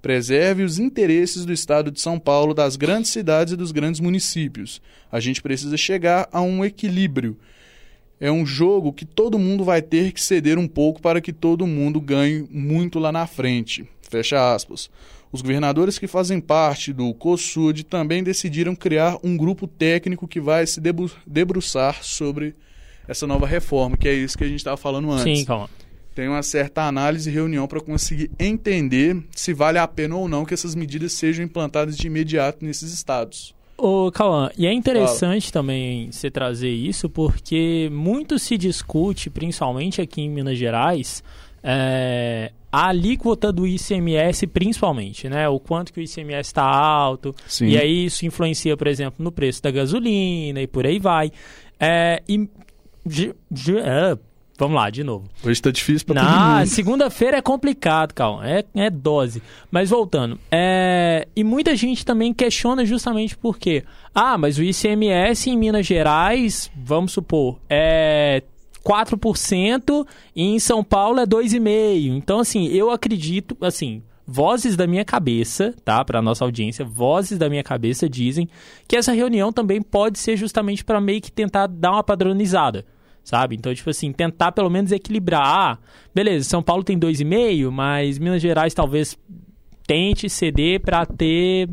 preserve 0.00 0.62
os 0.62 0.78
interesses 0.78 1.44
do 1.44 1.52
Estado 1.52 1.90
de 1.90 2.00
São 2.00 2.20
Paulo, 2.20 2.54
das 2.54 2.76
grandes 2.76 3.10
cidades 3.10 3.52
e 3.52 3.56
dos 3.56 3.72
grandes 3.72 4.00
municípios. 4.00 4.80
A 5.10 5.18
gente 5.18 5.42
precisa 5.42 5.76
chegar 5.76 6.28
a 6.30 6.40
um 6.40 6.64
equilíbrio. 6.64 7.36
É 8.20 8.30
um 8.30 8.46
jogo 8.46 8.92
que 8.92 9.04
todo 9.04 9.36
mundo 9.36 9.64
vai 9.64 9.82
ter 9.82 10.12
que 10.12 10.22
ceder 10.22 10.56
um 10.56 10.68
pouco 10.68 11.02
para 11.02 11.20
que 11.20 11.32
todo 11.32 11.66
mundo 11.66 12.00
ganhe 12.00 12.46
muito 12.48 13.00
lá 13.00 13.10
na 13.10 13.26
frente. 13.26 13.88
Fecha 14.08 14.54
aspas. 14.54 14.88
Os 15.32 15.42
governadores 15.42 15.98
que 15.98 16.06
fazem 16.06 16.40
parte 16.40 16.92
do 16.92 17.14
COSUD 17.14 17.84
também 17.84 18.22
decidiram 18.22 18.74
criar 18.74 19.16
um 19.22 19.36
grupo 19.36 19.66
técnico 19.66 20.26
que 20.26 20.40
vai 20.40 20.66
se 20.66 20.80
debruçar 21.26 22.02
sobre 22.02 22.54
essa 23.06 23.26
nova 23.26 23.46
reforma, 23.46 23.96
que 23.96 24.08
é 24.08 24.14
isso 24.14 24.36
que 24.36 24.44
a 24.44 24.48
gente 24.48 24.58
estava 24.58 24.76
falando 24.76 25.10
antes. 25.10 25.38
Sim, 25.38 25.44
calma 25.44 25.68
tem 26.14 26.28
uma 26.28 26.42
certa 26.42 26.82
análise 26.82 27.30
e 27.30 27.32
reunião 27.32 27.66
para 27.66 27.80
conseguir 27.80 28.30
entender 28.38 29.16
se 29.30 29.54
vale 29.54 29.78
a 29.78 29.88
pena 29.88 30.16
ou 30.16 30.28
não 30.28 30.44
que 30.44 30.52
essas 30.52 30.74
medidas 30.74 31.12
sejam 31.12 31.44
implantadas 31.44 31.96
de 31.96 32.06
imediato 32.06 32.64
nesses 32.64 32.92
estados. 32.92 33.54
Ô, 33.78 34.12
Cauã, 34.12 34.50
e 34.58 34.66
é 34.66 34.72
interessante 34.72 35.50
Fala. 35.50 35.62
também 35.62 36.12
você 36.12 36.30
trazer 36.30 36.68
isso 36.68 37.08
porque 37.08 37.88
muito 37.90 38.38
se 38.38 38.58
discute, 38.58 39.30
principalmente 39.30 40.02
aqui 40.02 40.20
em 40.20 40.28
Minas 40.28 40.58
Gerais, 40.58 41.24
é, 41.62 42.52
a 42.72 42.88
alíquota 42.88 43.52
do 43.52 43.66
ICMS 43.66 44.46
principalmente, 44.46 45.28
né? 45.28 45.48
O 45.48 45.58
quanto 45.58 45.92
que 45.92 46.00
o 46.00 46.02
ICMS 46.02 46.48
está 46.48 46.64
alto. 46.64 47.34
Sim. 47.46 47.66
E 47.66 47.78
aí 47.78 48.06
isso 48.06 48.24
influencia, 48.24 48.76
por 48.76 48.86
exemplo, 48.86 49.22
no 49.22 49.32
preço 49.32 49.62
da 49.62 49.70
gasolina 49.70 50.60
e 50.60 50.66
por 50.66 50.86
aí 50.86 50.98
vai. 50.98 51.30
É, 51.78 52.22
e, 52.28 52.48
é, 53.82 54.18
Vamos 54.60 54.76
lá, 54.76 54.90
de 54.90 55.02
novo. 55.02 55.26
Hoje 55.42 55.52
está 55.52 55.70
difícil 55.70 56.06
para 56.06 56.22
todo 56.22 56.30
mundo. 56.30 56.66
segunda-feira 56.66 57.38
é 57.38 57.40
complicado, 57.40 58.12
calma. 58.12 58.46
É, 58.46 58.62
é 58.74 58.90
dose. 58.90 59.42
Mas 59.70 59.88
voltando. 59.88 60.38
É... 60.50 61.26
E 61.34 61.42
muita 61.42 61.74
gente 61.74 62.04
também 62.04 62.34
questiona 62.34 62.84
justamente 62.84 63.38
porque... 63.38 63.84
Ah, 64.14 64.36
mas 64.36 64.58
o 64.58 64.62
ICMS 64.62 65.48
em 65.48 65.56
Minas 65.56 65.86
Gerais, 65.86 66.70
vamos 66.76 67.12
supor, 67.12 67.58
é 67.70 68.42
4% 68.84 70.06
e 70.34 70.42
em 70.42 70.58
São 70.58 70.82
Paulo 70.82 71.20
é 71.20 71.26
2,5%. 71.26 72.16
Então, 72.16 72.40
assim, 72.40 72.66
eu 72.68 72.90
acredito, 72.90 73.56
assim, 73.60 74.02
vozes 74.26 74.76
da 74.76 74.86
minha 74.86 75.04
cabeça, 75.04 75.74
tá? 75.84 76.04
Para 76.04 76.22
nossa 76.22 76.44
audiência, 76.44 76.84
vozes 76.84 77.38
da 77.38 77.48
minha 77.48 77.62
cabeça 77.62 78.08
dizem 78.08 78.48
que 78.86 78.96
essa 78.96 79.12
reunião 79.12 79.52
também 79.52 79.82
pode 79.82 80.18
ser 80.18 80.36
justamente 80.36 80.84
para 80.84 81.00
meio 81.00 81.20
que 81.20 81.32
tentar 81.32 81.66
dar 81.66 81.92
uma 81.92 82.04
padronizada 82.04 82.84
sabe? 83.22 83.54
Então, 83.54 83.72
tipo 83.74 83.88
assim, 83.90 84.12
tentar 84.12 84.50
pelo 84.50 84.70
menos 84.70 84.90
equilibrar. 84.92 85.46
Ah, 85.46 85.78
beleza, 86.12 86.48
São 86.48 86.62
Paulo 86.62 86.82
tem 86.82 86.98
2,5, 86.98 87.70
mas 87.70 88.18
Minas 88.18 88.42
Gerais 88.42 88.74
talvez 88.74 89.16
tente 89.86 90.28
ceder 90.28 90.80
para 90.80 91.06
ter 91.06 91.68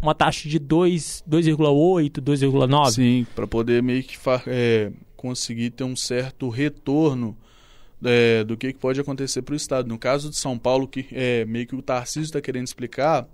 uma 0.00 0.14
taxa 0.14 0.48
de 0.48 0.58
2,8, 0.58 2.20
2,9. 2.20 2.90
Sim, 2.90 3.26
para 3.34 3.46
poder 3.46 3.82
meio 3.82 4.02
que 4.02 4.16
é, 4.46 4.90
conseguir 5.20 5.68
ter 5.68 5.84
um 5.84 5.94
certo 5.94 6.48
retorno 6.48 7.36
é, 8.02 8.42
do 8.42 8.56
que, 8.56 8.72
que 8.72 8.78
pode 8.78 8.98
acontecer 8.98 9.42
para 9.42 9.52
o 9.52 9.56
Estado. 9.56 9.86
No 9.86 9.98
caso 9.98 10.30
de 10.30 10.36
São 10.36 10.58
Paulo, 10.58 10.88
que 10.88 11.06
é 11.12 11.44
meio 11.44 11.66
que 11.66 11.76
o 11.76 11.82
Tarcísio 11.82 12.22
está 12.22 12.40
querendo 12.40 12.66
explicar, 12.66 13.28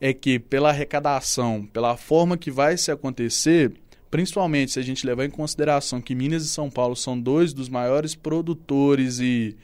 é 0.00 0.12
que 0.12 0.40
pela 0.40 0.70
arrecadação, 0.70 1.64
pela 1.72 1.96
forma 1.96 2.36
que 2.36 2.50
vai 2.50 2.76
se 2.76 2.90
acontecer, 2.90 3.72
principalmente 4.10 4.72
se 4.72 4.80
a 4.80 4.82
gente 4.82 5.06
levar 5.06 5.24
em 5.24 5.30
consideração 5.30 6.00
que 6.00 6.12
Minas 6.12 6.44
e 6.44 6.48
São 6.48 6.68
Paulo 6.68 6.96
são 6.96 7.18
dois 7.18 7.52
dos 7.52 7.68
maiores 7.68 8.16
produtores 8.16 9.20
e 9.20 9.56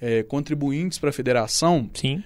é, 0.00 0.22
contribuintes 0.22 0.98
para 0.98 1.10
a 1.10 1.12
federação, 1.12 1.90
Sim. 1.92 2.24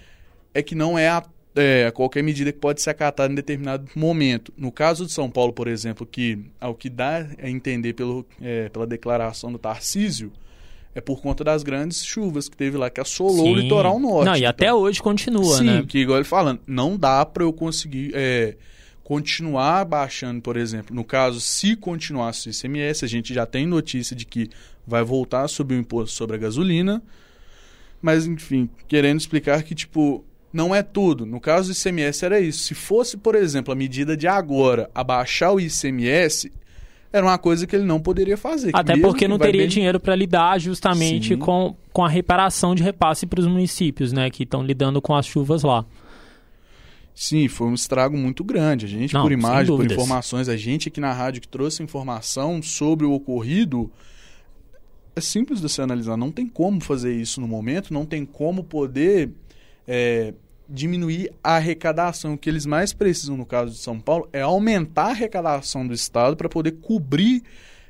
é 0.54 0.62
que 0.62 0.76
não 0.76 0.96
é 0.96 1.08
a 1.08 1.24
é, 1.54 1.90
qualquer 1.90 2.22
medida 2.22 2.52
que 2.52 2.58
pode 2.58 2.80
ser 2.80 2.90
acatada 2.90 3.32
em 3.32 3.36
determinado 3.36 3.88
momento. 3.94 4.52
No 4.56 4.70
caso 4.70 5.04
de 5.04 5.12
São 5.12 5.30
Paulo, 5.30 5.52
por 5.52 5.68
exemplo, 5.68 6.06
que 6.06 6.38
ao 6.60 6.74
que 6.74 6.88
dá 6.88 7.26
a 7.42 7.50
entender 7.50 7.94
pelo, 7.94 8.24
é, 8.40 8.68
pela 8.68 8.86
declaração 8.86 9.50
do 9.50 9.58
Tarcísio, 9.58 10.32
é 10.94 11.00
por 11.00 11.20
conta 11.20 11.44
das 11.44 11.62
grandes 11.62 12.04
chuvas 12.04 12.48
que 12.48 12.56
teve 12.56 12.76
lá, 12.76 12.90
que 12.90 13.00
assolou 13.00 13.46
Sim. 13.46 13.52
o 13.52 13.54
litoral 13.54 13.98
norte. 13.98 14.26
Não, 14.26 14.34
e 14.34 14.38
então, 14.38 14.50
até 14.50 14.74
hoje 14.74 15.00
continua, 15.00 15.56
sim, 15.56 15.64
né? 15.64 15.84
que 15.86 15.98
igual 15.98 16.18
ele 16.18 16.24
falando, 16.24 16.60
não 16.66 16.96
dá 16.96 17.24
para 17.24 17.44
eu 17.44 17.52
conseguir 17.52 18.10
é, 18.14 18.56
continuar 19.04 19.84
baixando, 19.84 20.40
por 20.40 20.56
exemplo, 20.56 20.94
no 20.94 21.04
caso, 21.04 21.40
se 21.40 21.76
continuasse 21.76 22.48
o 22.48 22.50
ICMS, 22.50 23.04
a 23.04 23.08
gente 23.08 23.32
já 23.32 23.46
tem 23.46 23.66
notícia 23.66 24.16
de 24.16 24.26
que 24.26 24.50
vai 24.86 25.04
voltar 25.04 25.42
a 25.42 25.48
subir 25.48 25.74
o 25.74 25.78
imposto 25.78 26.16
sobre 26.16 26.36
a 26.36 26.38
gasolina, 26.38 27.02
mas 28.02 28.26
enfim, 28.26 28.68
querendo 28.88 29.20
explicar 29.20 29.62
que, 29.62 29.74
tipo, 29.74 30.24
não 30.52 30.74
é 30.74 30.82
tudo. 30.82 31.24
No 31.24 31.40
caso 31.40 31.72
do 31.72 31.76
ICMS 31.76 32.24
era 32.24 32.40
isso. 32.40 32.60
Se 32.60 32.74
fosse, 32.74 33.16
por 33.16 33.34
exemplo, 33.34 33.72
a 33.72 33.76
medida 33.76 34.16
de 34.16 34.26
agora 34.26 34.90
abaixar 34.94 35.52
o 35.52 35.60
ICMS, 35.60 36.52
era 37.12 37.24
uma 37.24 37.38
coisa 37.38 37.66
que 37.66 37.74
ele 37.74 37.84
não 37.84 38.00
poderia 38.00 38.36
fazer. 38.36 38.70
Até 38.72 38.96
porque 38.96 39.26
não 39.26 39.38
teria 39.38 39.62
bem... 39.62 39.68
dinheiro 39.68 39.98
para 39.98 40.14
lidar 40.14 40.58
justamente 40.60 41.36
com, 41.36 41.76
com 41.92 42.04
a 42.04 42.08
reparação 42.08 42.74
de 42.74 42.82
repasse 42.82 43.26
para 43.26 43.40
os 43.40 43.46
municípios, 43.46 44.12
né, 44.12 44.30
que 44.30 44.44
estão 44.44 44.62
lidando 44.62 45.00
com 45.02 45.14
as 45.14 45.26
chuvas 45.26 45.62
lá. 45.62 45.84
Sim, 47.14 47.48
foi 47.48 47.66
um 47.66 47.74
estrago 47.74 48.16
muito 48.16 48.42
grande. 48.42 48.86
A 48.86 48.88
gente, 48.88 49.12
Não, 49.12 49.22
por 49.22 49.32
imagem, 49.32 49.76
por 49.76 49.84
informações, 49.84 50.48
a 50.48 50.56
gente 50.56 50.88
aqui 50.88 51.00
na 51.00 51.12
rádio 51.12 51.42
que 51.42 51.48
trouxe 51.48 51.82
informação 51.82 52.62
sobre 52.62 53.04
o 53.04 53.12
ocorrido, 53.12 53.90
é 55.14 55.20
simples 55.20 55.60
de 55.60 55.68
se 55.68 55.82
analisar. 55.82 56.16
Não 56.16 56.30
tem 56.30 56.46
como 56.46 56.80
fazer 56.80 57.14
isso 57.14 57.40
no 57.40 57.48
momento, 57.48 57.92
não 57.92 58.06
tem 58.06 58.24
como 58.24 58.64
poder 58.64 59.30
é, 59.92 60.32
diminuir 60.68 61.32
a 61.42 61.56
arrecadação. 61.56 62.34
O 62.34 62.38
que 62.38 62.48
eles 62.48 62.64
mais 62.64 62.92
precisam, 62.92 63.36
no 63.36 63.44
caso 63.44 63.72
de 63.72 63.78
São 63.78 63.98
Paulo, 63.98 64.28
é 64.32 64.40
aumentar 64.40 65.06
a 65.06 65.10
arrecadação 65.10 65.84
do 65.84 65.92
Estado 65.92 66.36
para 66.36 66.48
poder 66.48 66.76
cobrir 66.80 67.42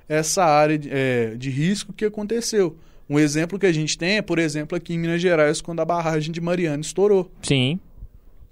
essa 0.08 0.42
área 0.42 0.78
de, 0.78 0.88
é, 0.90 1.34
de 1.36 1.50
risco 1.50 1.92
que 1.92 2.06
aconteceu. 2.06 2.74
Um 3.08 3.18
exemplo 3.18 3.58
que 3.58 3.66
a 3.66 3.72
gente 3.72 3.98
tem 3.98 4.16
é, 4.16 4.22
por 4.22 4.38
exemplo, 4.38 4.76
aqui 4.76 4.94
em 4.94 4.98
Minas 4.98 5.20
Gerais, 5.20 5.60
quando 5.60 5.80
a 5.80 5.84
barragem 5.84 6.32
de 6.32 6.40
Mariana 6.40 6.80
estourou. 6.80 7.30
Sim 7.42 7.78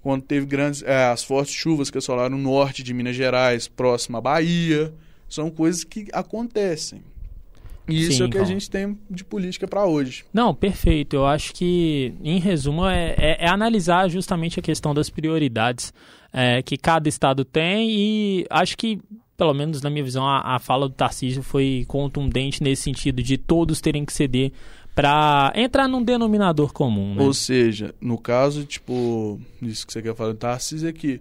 quando 0.00 0.22
teve 0.22 0.46
grandes 0.46 0.82
é, 0.84 1.06
as 1.06 1.22
fortes 1.24 1.54
chuvas 1.54 1.90
que 1.90 1.98
assolaram 1.98 2.36
o 2.36 2.40
norte 2.40 2.82
de 2.82 2.94
Minas 2.94 3.16
Gerais, 3.16 3.68
próximo 3.68 4.16
à 4.16 4.20
Bahia. 4.20 4.92
São 5.28 5.50
coisas 5.50 5.84
que 5.84 6.06
acontecem. 6.12 7.02
E 7.88 8.02
isso 8.02 8.12
Sim, 8.12 8.22
é 8.22 8.26
o 8.26 8.28
que 8.28 8.36
então. 8.36 8.42
a 8.42 8.50
gente 8.50 8.70
tem 8.70 8.98
de 9.10 9.24
política 9.24 9.66
para 9.66 9.84
hoje. 9.86 10.24
Não, 10.32 10.54
perfeito. 10.54 11.16
Eu 11.16 11.26
acho 11.26 11.54
que, 11.54 12.12
em 12.22 12.38
resumo, 12.38 12.86
é, 12.86 13.14
é, 13.16 13.44
é 13.44 13.48
analisar 13.48 14.08
justamente 14.08 14.60
a 14.60 14.62
questão 14.62 14.92
das 14.92 15.08
prioridades 15.08 15.92
é, 16.32 16.62
que 16.62 16.76
cada 16.76 17.08
estado 17.08 17.44
tem 17.44 17.90
e 17.90 18.46
acho 18.50 18.76
que, 18.76 19.00
pelo 19.36 19.54
menos 19.54 19.80
na 19.80 19.88
minha 19.88 20.04
visão, 20.04 20.26
a, 20.26 20.56
a 20.56 20.58
fala 20.58 20.88
do 20.88 20.94
Tarcísio 20.94 21.42
foi 21.42 21.84
contundente 21.88 22.62
nesse 22.62 22.82
sentido 22.82 23.22
de 23.22 23.38
todos 23.38 23.80
terem 23.80 24.04
que 24.04 24.12
ceder 24.12 24.52
para 24.94 25.52
entrar 25.54 25.86
num 25.86 26.02
denominador 26.02 26.72
comum. 26.72 27.14
Né? 27.14 27.22
Ou 27.22 27.32
seja, 27.32 27.94
no 28.00 28.18
caso, 28.18 28.64
tipo, 28.64 29.40
isso 29.62 29.86
que 29.86 29.92
você 29.92 30.02
quer 30.02 30.14
falar 30.14 30.32
do 30.32 30.38
Tarcísio 30.38 30.88
é 30.88 30.92
que 30.92 31.20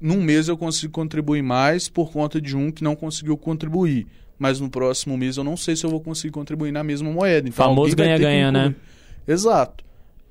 num 0.00 0.22
mês 0.22 0.48
eu 0.48 0.56
consigo 0.56 0.92
contribuir 0.92 1.42
mais 1.42 1.88
por 1.88 2.12
conta 2.12 2.40
de 2.40 2.56
um 2.56 2.70
que 2.70 2.84
não 2.84 2.94
conseguiu 2.94 3.36
contribuir. 3.36 4.06
Mas 4.38 4.60
no 4.60 4.70
próximo 4.70 5.18
mês 5.18 5.36
eu 5.36 5.44
não 5.44 5.56
sei 5.56 5.74
se 5.74 5.84
eu 5.84 5.90
vou 5.90 6.00
conseguir 6.00 6.30
contribuir 6.30 6.70
na 6.70 6.84
mesma 6.84 7.10
moeda. 7.10 7.48
Então, 7.48 7.66
Famoso 7.66 7.96
ganha-ganha, 7.96 8.52
né? 8.52 8.74
Exato. 9.26 9.84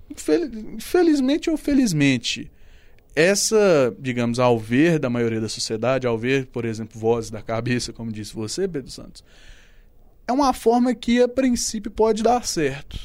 Infelizmente 0.10 1.50
ou 1.50 1.58
felizmente, 1.58 2.50
essa, 3.14 3.94
digamos, 4.00 4.40
ao 4.40 4.58
ver 4.58 5.00
da 5.00 5.10
maioria 5.10 5.42
da 5.42 5.50
sociedade, 5.50 6.08
ao 6.08 6.18
ver, 6.18 6.46
por 6.46 6.64
exemplo, 6.64 7.00
vozes 7.00 7.30
da 7.30 7.42
cabeça, 7.42 7.92
como 7.92 8.12
disse 8.12 8.34
você, 8.34 8.68
Pedro 8.68 8.90
Santos, 8.90 9.24
é 10.28 10.32
uma 10.32 10.54
forma 10.54 10.94
que 10.96 11.22
a 11.22 11.28
princípio 11.28 11.92
pode 11.92 12.24
dar 12.24 12.46
certo. 12.46 12.98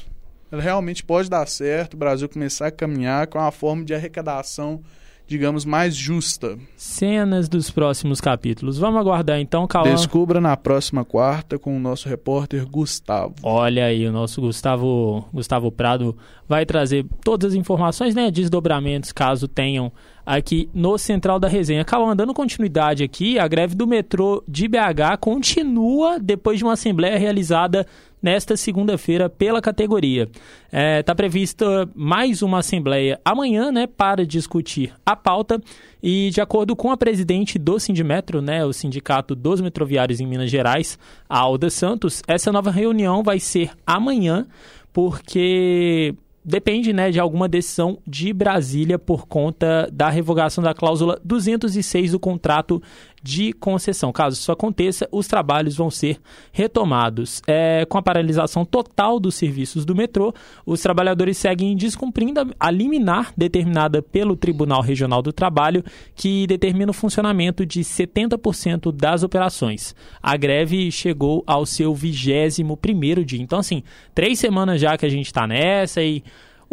Ela 0.51 0.61
realmente 0.61 1.03
pode 1.03 1.29
dar 1.29 1.47
certo, 1.47 1.95
o 1.95 1.97
Brasil 1.97 2.29
começar 2.29 2.67
a 2.67 2.71
caminhar 2.71 3.27
com 3.27 3.39
uma 3.39 3.51
forma 3.51 3.83
de 3.83 3.93
arrecadação, 3.93 4.81
digamos, 5.27 5.65
mais 5.65 5.95
justa. 5.95 6.57
Cenas 6.75 7.47
dos 7.47 7.69
próximos 7.69 8.19
capítulos. 8.19 8.77
Vamos 8.77 8.99
aguardar 8.99 9.39
então, 9.39 9.65
Cauã. 9.65 9.89
Descubra 9.89 10.39
na 10.41 10.55
próxima 10.55 11.03
quarta 11.05 11.57
com 11.57 11.75
o 11.75 11.79
nosso 11.79 12.07
repórter 12.07 12.65
Gustavo. 12.65 13.33
Olha 13.41 13.85
aí, 13.85 14.05
o 14.07 14.11
nosso 14.11 14.41
Gustavo, 14.41 15.25
Gustavo 15.33 15.71
Prado 15.71 16.15
vai 16.47 16.65
trazer 16.65 17.05
todas 17.23 17.53
as 17.53 17.57
informações, 17.57 18.13
né, 18.13 18.29
desdobramentos, 18.29 19.11
caso 19.11 19.47
tenham 19.47 19.91
aqui 20.25 20.69
no 20.73 20.97
Central 20.97 21.39
da 21.39 21.47
Resenha. 21.47 21.83
Calma, 21.83 22.15
dando 22.15 22.33
continuidade 22.33 23.03
aqui, 23.03 23.39
a 23.39 23.47
greve 23.47 23.75
do 23.75 23.87
metrô 23.87 24.43
de 24.47 24.67
BH 24.67 25.17
continua 25.19 26.19
depois 26.19 26.57
de 26.57 26.63
uma 26.63 26.73
assembleia 26.73 27.17
realizada 27.17 27.85
nesta 28.23 28.55
segunda-feira 28.55 29.29
pela 29.29 29.61
categoria. 29.61 30.23
Está 30.23 30.39
é, 30.71 31.03
tá 31.03 31.13
prevista 31.13 31.87
mais 31.93 32.41
uma 32.41 32.59
assembleia 32.59 33.19
amanhã, 33.25 33.69
né, 33.69 33.85
para 33.85 34.25
discutir 34.25 34.93
a 35.05 35.15
pauta 35.15 35.61
e 36.01 36.29
de 36.29 36.39
acordo 36.39 36.75
com 36.75 36.89
a 36.89 36.97
presidente 36.97 37.59
do 37.59 37.77
Sindimetro, 37.77 38.41
né, 38.41 38.65
o 38.65 38.71
Sindicato 38.71 39.35
dos 39.35 39.59
Metroviários 39.59 40.21
em 40.21 40.25
Minas 40.25 40.49
Gerais, 40.49 40.97
a 41.27 41.37
Alda 41.37 41.69
Santos, 41.69 42.21
essa 42.25 42.51
nova 42.51 42.71
reunião 42.71 43.21
vai 43.21 43.39
ser 43.39 43.71
amanhã, 43.85 44.47
porque 44.93 46.15
depende 46.45 46.91
né, 46.91 47.09
de 47.09 47.19
alguma 47.19 47.47
decisão 47.47 47.97
de 48.05 48.33
Brasília 48.33 48.99
por 48.99 49.25
conta 49.27 49.89
da 49.91 50.09
revogação 50.09 50.63
da 50.63 50.73
cláusula 50.73 51.19
206 51.23 52.11
do 52.11 52.19
contrato 52.19 52.81
de 53.23 53.53
concessão. 53.53 54.11
Caso 54.11 54.35
isso 54.35 54.51
aconteça, 54.51 55.07
os 55.11 55.27
trabalhos 55.27 55.77
vão 55.77 55.89
ser 55.89 56.19
retomados. 56.51 57.41
É, 57.47 57.85
com 57.85 57.97
a 57.97 58.01
paralisação 58.01 58.65
total 58.65 59.19
dos 59.19 59.35
serviços 59.35 59.85
do 59.85 59.95
metrô, 59.95 60.33
os 60.65 60.81
trabalhadores 60.81 61.37
seguem 61.37 61.75
descumprindo 61.75 62.53
a 62.59 62.69
liminar 62.69 63.31
determinada 63.37 64.01
pelo 64.01 64.35
Tribunal 64.35 64.81
Regional 64.81 65.21
do 65.21 65.31
Trabalho, 65.31 65.83
que 66.13 66.45
determina 66.45 66.91
o 66.91 66.93
funcionamento 66.93 67.65
de 67.65 67.79
70% 67.79 68.91
das 68.91 69.23
operações. 69.23 69.95
A 70.21 70.35
greve 70.35 70.91
chegou 70.91 71.43
ao 71.47 71.65
seu 71.65 71.95
21 71.95 72.75
primeiro 72.75 73.23
dia. 73.23 73.41
Então, 73.41 73.59
assim, 73.59 73.83
três 74.13 74.37
semanas 74.37 74.81
já 74.81 74.97
que 74.97 75.05
a 75.05 75.09
gente 75.09 75.27
está 75.27 75.47
nessa 75.47 76.03
e 76.03 76.21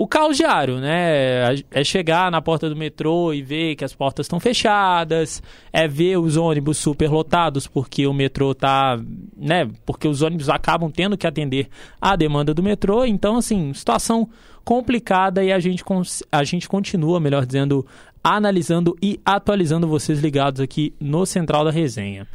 o 0.00 0.08
caos 0.08 0.38
diário, 0.38 0.78
né? 0.78 1.56
É 1.70 1.84
chegar 1.84 2.30
na 2.30 2.40
porta 2.40 2.70
do 2.70 2.74
metrô 2.74 3.34
e 3.34 3.42
ver 3.42 3.76
que 3.76 3.84
as 3.84 3.94
portas 3.94 4.24
estão 4.24 4.40
fechadas, 4.40 5.42
é 5.70 5.86
ver 5.86 6.16
os 6.16 6.38
ônibus 6.38 6.78
super 6.78 7.10
lotados 7.10 7.66
porque 7.66 8.06
o 8.06 8.14
metrô 8.14 8.54
tá, 8.54 8.98
né? 9.36 9.68
Porque 9.84 10.08
os 10.08 10.22
ônibus 10.22 10.48
acabam 10.48 10.90
tendo 10.90 11.18
que 11.18 11.26
atender 11.26 11.68
a 12.00 12.16
demanda 12.16 12.54
do 12.54 12.62
metrô. 12.62 13.04
Então, 13.04 13.36
assim, 13.36 13.74
situação 13.74 14.26
complicada 14.64 15.44
e 15.44 15.52
a 15.52 15.60
gente, 15.60 15.84
a 16.32 16.44
gente 16.44 16.66
continua, 16.66 17.20
melhor 17.20 17.44
dizendo, 17.44 17.86
analisando 18.24 18.96
e 19.02 19.20
atualizando 19.22 19.86
vocês 19.86 20.18
ligados 20.18 20.62
aqui 20.62 20.94
no 20.98 21.26
Central 21.26 21.62
da 21.62 21.70
Resenha. 21.70 22.26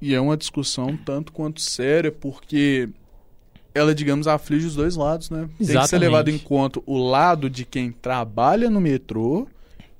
E 0.00 0.14
é 0.14 0.20
uma 0.20 0.34
discussão 0.34 0.96
tanto 1.04 1.30
quanto 1.30 1.60
séria, 1.60 2.10
porque 2.10 2.88
ela, 3.76 3.94
digamos, 3.94 4.26
aflige 4.26 4.66
os 4.66 4.74
dois 4.74 4.96
lados, 4.96 5.30
né? 5.30 5.48
Exatamente. 5.60 5.66
Tem 5.66 5.80
que 5.80 5.88
ser 5.88 5.98
levado 5.98 6.28
em 6.30 6.38
conta 6.38 6.80
o 6.86 6.96
lado 6.96 7.50
de 7.50 7.64
quem 7.64 7.92
trabalha 7.92 8.70
no 8.70 8.80
metrô 8.80 9.46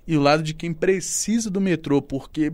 e 0.07 0.17
o 0.17 0.21
lado 0.21 0.43
de 0.43 0.55
quem 0.55 0.73
precisa 0.73 1.51
do 1.51 1.61
metrô, 1.61 2.01
porque 2.01 2.53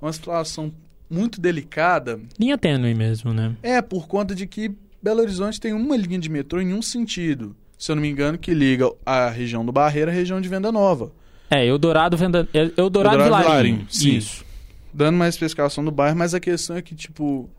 é 0.00 0.04
uma 0.04 0.12
situação 0.12 0.72
muito 1.10 1.40
delicada. 1.40 2.18
Linha 2.38 2.56
tênue 2.56 2.94
mesmo, 2.94 3.32
né? 3.32 3.54
É, 3.62 3.82
por 3.82 4.06
conta 4.06 4.34
de 4.34 4.46
que 4.46 4.72
Belo 5.02 5.20
Horizonte 5.20 5.60
tem 5.60 5.72
uma 5.72 5.96
linha 5.96 6.18
de 6.18 6.30
metrô 6.30 6.60
em 6.60 6.72
um 6.72 6.80
sentido, 6.80 7.54
se 7.78 7.92
eu 7.92 7.96
não 7.96 8.02
me 8.02 8.08
engano, 8.08 8.38
que 8.38 8.54
liga 8.54 8.90
a 9.04 9.28
região 9.28 9.64
do 9.64 9.70
Barreira 9.70 10.10
à 10.10 10.14
região 10.14 10.40
de 10.40 10.48
Venda 10.48 10.72
Nova. 10.72 11.12
É, 11.50 11.66
Eldorado, 11.66 12.16
Venda... 12.16 12.48
Eldorado, 12.54 12.80
Eldorado 12.80 13.24
Vilarim. 13.24 13.44
Vilarim. 13.44 13.86
Sim. 13.90 14.16
Isso. 14.16 14.44
Dando 14.92 15.18
mais 15.18 15.34
especificação 15.34 15.84
do 15.84 15.90
bairro, 15.90 16.16
mas 16.16 16.34
a 16.34 16.40
questão 16.40 16.76
é 16.76 16.82
que, 16.82 16.94
tipo, 16.94 17.50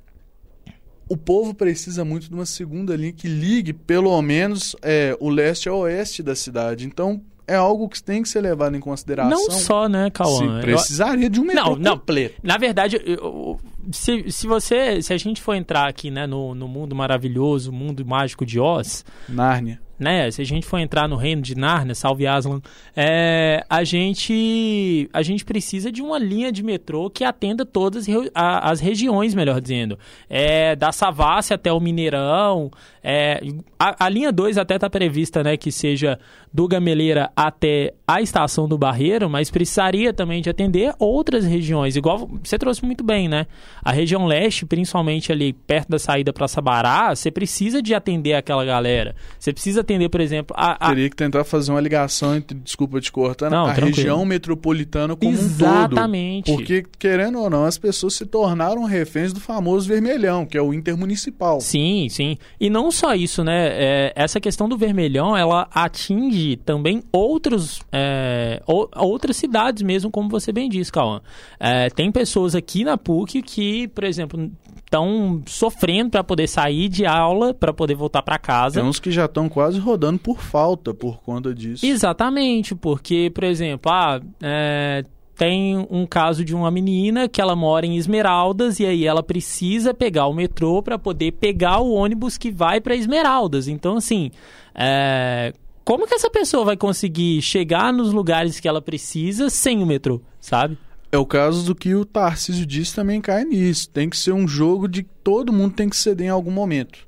o 1.07 1.15
povo 1.15 1.53
precisa 1.53 2.03
muito 2.03 2.27
de 2.29 2.33
uma 2.33 2.45
segunda 2.45 2.95
linha 2.95 3.13
que 3.13 3.27
ligue 3.27 3.73
pelo 3.73 4.19
menos 4.21 4.75
é, 4.81 5.15
o 5.19 5.29
leste 5.29 5.69
ao 5.69 5.79
oeste 5.79 6.23
da 6.23 6.35
cidade. 6.35 6.85
Então 6.85 7.21
é 7.47 7.55
algo 7.55 7.87
que 7.87 8.01
tem 8.01 8.23
que 8.23 8.29
ser 8.29 8.41
levado 8.41 8.75
em 8.75 8.79
consideração. 8.79 9.29
Não 9.29 9.51
só, 9.51 9.87
né, 9.87 10.09
Cauã? 10.09 10.61
precisaria 10.61 11.29
de 11.29 11.39
um 11.39 11.45
metrô 11.45 11.75
não, 11.75 11.97
completo. 11.97 12.35
Não, 12.41 12.53
na 12.53 12.57
verdade, 12.57 12.99
eu, 13.05 13.59
se, 13.91 14.31
se 14.31 14.47
você, 14.47 15.01
se 15.01 15.13
a 15.13 15.17
gente 15.17 15.41
for 15.41 15.53
entrar 15.53 15.87
aqui, 15.87 16.09
né, 16.09 16.25
no, 16.25 16.55
no 16.55 16.67
mundo 16.67 16.95
maravilhoso, 16.95 17.71
mundo 17.71 18.05
mágico 18.05 18.45
de 18.45 18.59
Oz, 18.59 19.05
Nárnia 19.27 19.79
né? 19.99 20.29
Se 20.29 20.41
a 20.41 20.45
gente 20.45 20.65
for 20.65 20.77
entrar 20.77 21.07
no 21.07 21.15
reino 21.15 21.41
de 21.41 21.55
Narnia, 21.55 21.95
salve 21.95 22.27
Aslan, 22.27 22.61
é, 22.95 23.65
a 23.69 23.83
gente 23.83 25.09
a 25.13 25.21
gente 25.21 25.45
precisa 25.45 25.91
de 25.91 26.01
uma 26.01 26.17
linha 26.17 26.51
de 26.51 26.63
metrô 26.63 27.09
que 27.09 27.23
atenda 27.23 27.65
todas 27.65 28.05
as 28.33 28.79
regiões, 28.79 29.33
melhor 29.33 29.61
dizendo. 29.61 29.97
É, 30.29 30.75
da 30.75 30.91
Savassi 30.91 31.53
até 31.53 31.71
o 31.71 31.79
Mineirão. 31.79 32.69
É, 33.01 33.39
a, 33.79 34.05
a, 34.05 34.09
linha 34.09 34.31
2 34.31 34.57
até 34.57 34.75
está 34.75 34.89
prevista, 34.89 35.43
né, 35.43 35.55
que 35.55 35.71
seja 35.71 36.19
do 36.51 36.67
Gameleira 36.67 37.29
até 37.35 37.93
a 38.07 38.19
estação 38.19 38.67
do 38.67 38.77
Barreiro, 38.77 39.29
mas 39.29 39.51
precisaria 39.51 40.11
também 40.11 40.41
de 40.41 40.49
atender 40.49 40.93
outras 40.97 41.45
regiões, 41.45 41.95
igual 41.95 42.27
você 42.43 42.57
trouxe 42.57 42.83
muito 42.83 43.03
bem, 43.03 43.27
né? 43.27 43.45
A 43.85 43.91
região 43.91 44.25
leste, 44.25 44.65
principalmente 44.65 45.31
ali 45.31 45.53
perto 45.53 45.89
da 45.89 45.99
saída 45.99 46.33
para 46.33 46.47
Sabará, 46.47 47.15
você 47.15 47.29
precisa 47.29 47.83
de 47.83 47.93
atender 47.93 48.33
aquela 48.33 48.65
galera. 48.65 49.15
Você 49.39 49.53
precisa 49.53 49.81
atender, 49.81 50.09
por 50.09 50.19
exemplo. 50.19 50.55
A, 50.57 50.87
a... 50.87 50.89
Teria 50.89 51.07
que 51.07 51.15
tentar 51.15 51.43
fazer 51.43 51.71
uma 51.71 51.79
ligação 51.79 52.35
entre, 52.35 52.57
desculpa 52.57 52.99
te 52.99 53.11
cortar, 53.11 53.51
não, 53.51 53.67
a 53.67 53.73
tranquilo. 53.73 53.95
região 53.95 54.25
metropolitana 54.25 55.15
como 55.15 55.31
Exatamente. 55.31 55.51
um 55.53 55.57
todo. 55.57 55.91
Exatamente. 55.93 56.51
Porque, 56.51 56.85
querendo 56.97 57.39
ou 57.39 57.49
não, 57.49 57.65
as 57.65 57.77
pessoas 57.77 58.15
se 58.15 58.25
tornaram 58.25 58.83
reféns 58.85 59.31
do 59.31 59.39
famoso 59.39 59.87
vermelhão, 59.87 60.45
que 60.45 60.57
é 60.57 60.61
o 60.61 60.73
intermunicipal. 60.73 61.61
Sim, 61.61 62.07
sim. 62.09 62.37
E 62.59 62.69
não 62.69 62.89
só 62.89 63.13
isso, 63.13 63.43
né? 63.43 63.67
É, 63.67 64.13
essa 64.15 64.39
questão 64.39 64.67
do 64.67 64.77
vermelhão, 64.77 65.37
ela 65.37 65.67
atinge 65.71 66.55
também 66.57 67.03
outros, 67.11 67.81
é, 67.91 68.63
outras 68.65 69.37
cidades 69.37 69.83
mesmo, 69.83 70.09
como 70.09 70.27
você 70.27 70.51
bem 70.51 70.69
disse, 70.69 70.91
Cauã. 70.91 71.21
É, 71.59 71.89
tem 71.89 72.11
pessoas 72.11 72.55
aqui 72.55 72.83
na 72.83 72.97
PUC 72.97 73.41
que, 73.41 73.74
por 73.93 74.03
exemplo, 74.03 74.51
estão 74.77 75.41
sofrendo 75.45 76.11
para 76.11 76.23
poder 76.23 76.47
sair 76.47 76.87
de 76.89 77.05
aula, 77.05 77.53
para 77.53 77.73
poder 77.73 77.95
voltar 77.95 78.21
para 78.21 78.37
casa. 78.37 78.79
Tem 78.79 78.89
uns 78.89 78.99
que 78.99 79.11
já 79.11 79.25
estão 79.25 79.49
quase 79.49 79.79
rodando 79.79 80.19
por 80.19 80.41
falta 80.41 80.93
por 80.93 81.21
conta 81.21 81.53
disso. 81.53 81.85
Exatamente, 81.85 82.73
porque, 82.75 83.31
por 83.33 83.43
exemplo, 83.43 83.91
ah, 83.91 84.21
é, 84.41 85.03
tem 85.35 85.85
um 85.89 86.05
caso 86.05 86.45
de 86.45 86.55
uma 86.55 86.71
menina 86.71 87.27
que 87.27 87.41
ela 87.41 87.55
mora 87.55 87.85
em 87.85 87.97
Esmeraldas 87.97 88.79
e 88.79 88.85
aí 88.85 89.05
ela 89.05 89.21
precisa 89.21 89.93
pegar 89.93 90.27
o 90.27 90.33
metrô 90.33 90.81
para 90.81 90.97
poder 90.97 91.33
pegar 91.33 91.79
o 91.79 91.91
ônibus 91.91 92.37
que 92.37 92.51
vai 92.51 92.79
para 92.79 92.95
Esmeraldas. 92.95 93.67
Então, 93.67 93.97
assim, 93.97 94.31
é, 94.73 95.53
como 95.83 96.07
que 96.07 96.15
essa 96.15 96.29
pessoa 96.29 96.65
vai 96.65 96.77
conseguir 96.77 97.41
chegar 97.41 97.91
nos 97.91 98.11
lugares 98.13 98.59
que 98.59 98.67
ela 98.67 98.81
precisa 98.81 99.49
sem 99.49 99.83
o 99.83 99.85
metrô, 99.85 100.21
sabe? 100.39 100.77
É 101.15 101.17
o 101.17 101.25
caso 101.25 101.63
do 101.63 101.73
que 101.73 101.95
o 101.95 102.03
Tarcísio 102.03 102.65
disse 102.65 102.93
também 102.93 103.21
cai 103.21 103.45
nisso. 103.45 103.89
Tem 103.89 104.09
que 104.09 104.17
ser 104.17 104.33
um 104.33 104.45
jogo 104.45 104.85
de 104.85 105.03
que 105.03 105.09
todo 105.23 105.53
mundo 105.53 105.73
tem 105.73 105.87
que 105.87 105.95
ceder 105.95 106.27
em 106.27 106.29
algum 106.29 106.51
momento. 106.51 107.07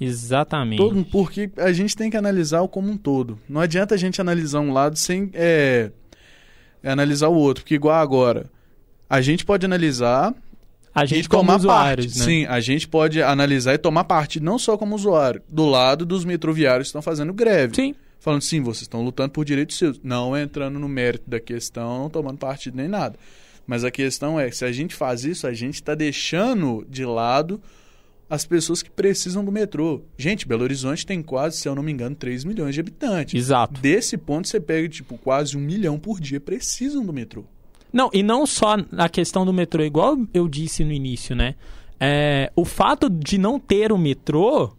Exatamente. 0.00 0.78
Todo, 0.78 1.04
porque 1.04 1.50
a 1.56 1.72
gente 1.72 1.96
tem 1.96 2.08
que 2.08 2.16
analisar 2.16 2.62
o 2.62 2.68
como 2.68 2.88
um 2.88 2.96
todo. 2.96 3.36
Não 3.48 3.60
adianta 3.60 3.96
a 3.96 3.98
gente 3.98 4.20
analisar 4.20 4.60
um 4.60 4.72
lado 4.72 4.96
sem 4.96 5.30
é, 5.34 5.90
é 6.84 6.88
analisar 6.88 7.26
o 7.26 7.34
outro. 7.34 7.64
Porque 7.64 7.74
igual 7.74 7.96
agora, 7.96 8.48
a 9.10 9.20
gente 9.20 9.44
pode 9.44 9.66
analisar 9.66 10.32
a 10.94 11.04
gente 11.04 11.24
e 11.24 11.28
tomar 11.28 11.56
usuários, 11.56 12.06
parte. 12.06 12.18
Né? 12.20 12.24
Sim, 12.24 12.46
a 12.46 12.60
gente 12.60 12.86
pode 12.86 13.20
analisar 13.20 13.74
e 13.74 13.78
tomar 13.78 14.04
parte 14.04 14.38
não 14.38 14.56
só 14.56 14.78
como 14.78 14.94
usuário, 14.94 15.42
do 15.48 15.66
lado 15.66 16.06
dos 16.06 16.24
metroviários 16.24 16.86
que 16.86 16.90
estão 16.90 17.02
fazendo 17.02 17.34
greve. 17.34 17.74
Sim 17.74 17.94
falando 18.20 18.42
sim, 18.42 18.60
vocês 18.60 18.82
estão 18.82 19.02
lutando 19.02 19.30
por 19.30 19.44
direitos 19.44 19.78
seus, 19.78 20.00
não 20.02 20.36
entrando 20.36 20.78
no 20.78 20.88
mérito 20.88 21.30
da 21.30 21.40
questão, 21.40 22.00
não 22.00 22.10
tomando 22.10 22.36
partido 22.36 22.76
nem 22.76 22.88
nada. 22.88 23.18
Mas 23.68 23.84
a 23.84 23.90
questão 23.90 24.40
é, 24.40 24.50
se 24.50 24.64
a 24.64 24.72
gente 24.72 24.94
faz 24.94 25.24
isso, 25.24 25.46
a 25.46 25.52
gente 25.52 25.74
está 25.74 25.94
deixando 25.94 26.86
de 26.88 27.04
lado 27.04 27.60
as 28.28 28.46
pessoas 28.46 28.82
que 28.82 28.90
precisam 28.90 29.44
do 29.44 29.52
metrô. 29.52 30.00
Gente, 30.16 30.48
Belo 30.48 30.62
Horizonte 30.62 31.04
tem 31.04 31.22
quase, 31.22 31.58
se 31.58 31.68
eu 31.68 31.74
não 31.74 31.82
me 31.82 31.92
engano, 31.92 32.16
3 32.16 32.44
milhões 32.44 32.74
de 32.74 32.80
habitantes. 32.80 33.34
Exato. 33.34 33.78
Desse 33.78 34.16
ponto, 34.16 34.48
você 34.48 34.58
pega, 34.58 34.88
tipo, 34.88 35.18
quase 35.18 35.54
um 35.54 35.60
milhão 35.60 35.98
por 35.98 36.18
dia 36.18 36.40
precisam 36.40 37.04
do 37.04 37.12
metrô. 37.12 37.44
Não, 37.92 38.08
e 38.12 38.22
não 38.22 38.46
só 38.46 38.76
a 38.96 39.08
questão 39.08 39.44
do 39.44 39.52
metrô, 39.52 39.82
igual 39.82 40.16
eu 40.32 40.48
disse 40.48 40.82
no 40.82 40.92
início, 40.92 41.36
né? 41.36 41.54
É, 42.00 42.50
o 42.56 42.64
fato 42.64 43.10
de 43.10 43.36
não 43.36 43.60
ter 43.60 43.92
o 43.92 43.98
metrô 43.98 44.72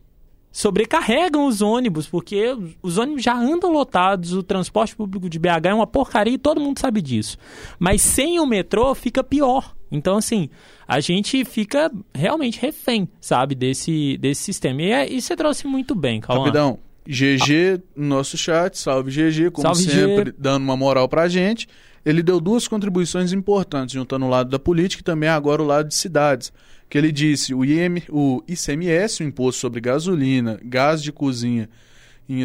sobrecarregam 0.51 1.45
os 1.45 1.61
ônibus, 1.61 2.07
porque 2.07 2.55
os 2.81 2.97
ônibus 2.97 3.23
já 3.23 3.35
andam 3.35 3.71
lotados, 3.71 4.33
o 4.33 4.43
transporte 4.43 4.95
público 4.95 5.29
de 5.29 5.37
BH 5.37 5.65
é 5.65 5.73
uma 5.73 5.87
porcaria 5.87 6.33
e 6.33 6.37
todo 6.37 6.59
mundo 6.59 6.79
sabe 6.79 7.01
disso. 7.01 7.37
Mas 7.77 8.01
sem 8.01 8.39
o 8.39 8.45
metrô 8.45 8.93
fica 8.95 9.23
pior. 9.23 9.75
Então, 9.91 10.17
assim, 10.17 10.49
a 10.87 10.99
gente 10.99 11.43
fica 11.45 11.91
realmente 12.13 12.59
refém, 12.59 13.07
sabe, 13.19 13.55
desse, 13.55 14.17
desse 14.17 14.43
sistema. 14.43 14.81
E, 14.81 14.91
é, 14.91 15.11
e 15.11 15.21
você 15.21 15.35
trouxe 15.35 15.65
muito 15.65 15.95
bem, 15.95 16.19
Calma. 16.19 16.43
Rapidão. 16.43 16.79
GG 17.07 17.81
no 17.95 18.05
nosso 18.07 18.37
chat, 18.37 18.77
salve 18.77 19.09
GG, 19.09 19.49
como 19.51 19.67
salve 19.67 19.83
sempre, 19.83 20.29
G. 20.29 20.35
dando 20.37 20.63
uma 20.63 20.77
moral 20.77 21.09
pra 21.09 21.27
gente. 21.27 21.67
Ele 22.05 22.21
deu 22.21 22.39
duas 22.39 22.67
contribuições 22.67 23.33
importantes, 23.33 23.93
juntando 23.93 24.25
o 24.25 24.29
lado 24.29 24.49
da 24.49 24.59
política 24.59 25.01
e 25.01 25.03
também 25.03 25.27
agora 25.27 25.61
o 25.61 25.65
lado 25.65 25.87
de 25.87 25.95
cidades 25.95 26.53
que 26.89 26.97
ele 26.97 27.11
disse 27.11 27.53
o, 27.53 27.63
IM, 27.63 28.01
o 28.09 28.43
ICMS, 28.47 29.21
o 29.21 29.25
Imposto 29.25 29.61
sobre 29.61 29.79
Gasolina, 29.79 30.59
Gás 30.63 31.03
de 31.03 31.11
Cozinha, 31.11 31.69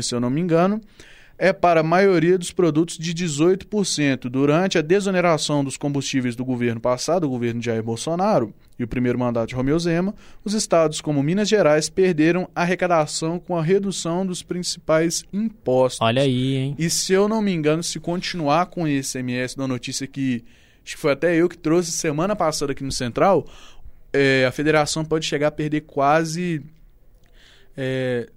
se 0.02 0.14
eu 0.14 0.20
não 0.20 0.30
me 0.30 0.40
engano, 0.40 0.80
é 1.36 1.52
para 1.52 1.80
a 1.80 1.82
maioria 1.82 2.38
dos 2.38 2.52
produtos 2.52 2.96
de 2.96 3.12
18%. 3.12 4.28
Durante 4.28 4.78
a 4.78 4.82
desoneração 4.82 5.64
dos 5.64 5.76
combustíveis 5.76 6.36
do 6.36 6.44
governo 6.44 6.80
passado, 6.80 7.24
o 7.24 7.30
governo 7.30 7.60
de 7.60 7.66
Jair 7.66 7.82
Bolsonaro 7.82 8.54
e 8.78 8.84
o 8.84 8.88
primeiro 8.88 9.18
mandato 9.18 9.48
de 9.48 9.54
Romeu 9.54 9.78
Zema, 9.78 10.14
os 10.44 10.54
estados 10.54 11.00
como 11.00 11.22
Minas 11.22 11.48
Gerais 11.48 11.88
perderam 11.88 12.48
arrecadação 12.54 13.38
com 13.38 13.56
a 13.56 13.62
redução 13.62 14.24
dos 14.24 14.42
principais 14.42 15.24
impostos. 15.32 16.00
Olha 16.00 16.22
aí, 16.22 16.56
hein? 16.56 16.76
E 16.78 16.88
se 16.88 17.12
eu 17.12 17.28
não 17.28 17.42
me 17.42 17.52
engano, 17.52 17.82
se 17.82 17.98
continuar 17.98 18.66
com 18.66 18.86
esse 18.86 19.18
MS 19.18 19.56
da 19.56 19.66
notícia 19.66 20.06
que 20.06 20.44
acho 20.84 20.96
que 20.96 21.00
foi 21.00 21.12
até 21.12 21.34
eu 21.34 21.48
que 21.48 21.56
trouxe 21.56 21.90
semana 21.92 22.36
passada 22.36 22.72
aqui 22.72 22.84
no 22.84 22.92
Central, 22.92 23.46
é, 24.14 24.46
a 24.46 24.52
federação 24.52 25.04
pode 25.04 25.26
chegar 25.26 25.48
a 25.48 25.50
perder 25.50 25.82
quase 25.82 26.62
é, 27.76 28.28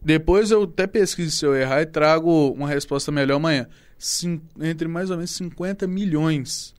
depois 0.00 0.50
eu 0.50 0.62
até 0.62 0.86
pesquiso 0.86 1.30
se 1.30 1.44
eu 1.44 1.56
errar 1.56 1.82
e 1.82 1.86
trago 1.86 2.50
uma 2.52 2.68
resposta 2.68 3.10
melhor 3.10 3.36
amanhã. 3.36 3.66
Cin 3.98 4.40
entre 4.60 4.86
mais 4.86 5.10
ou 5.10 5.16
menos 5.16 5.32
50 5.32 5.86
milhões 5.86 6.74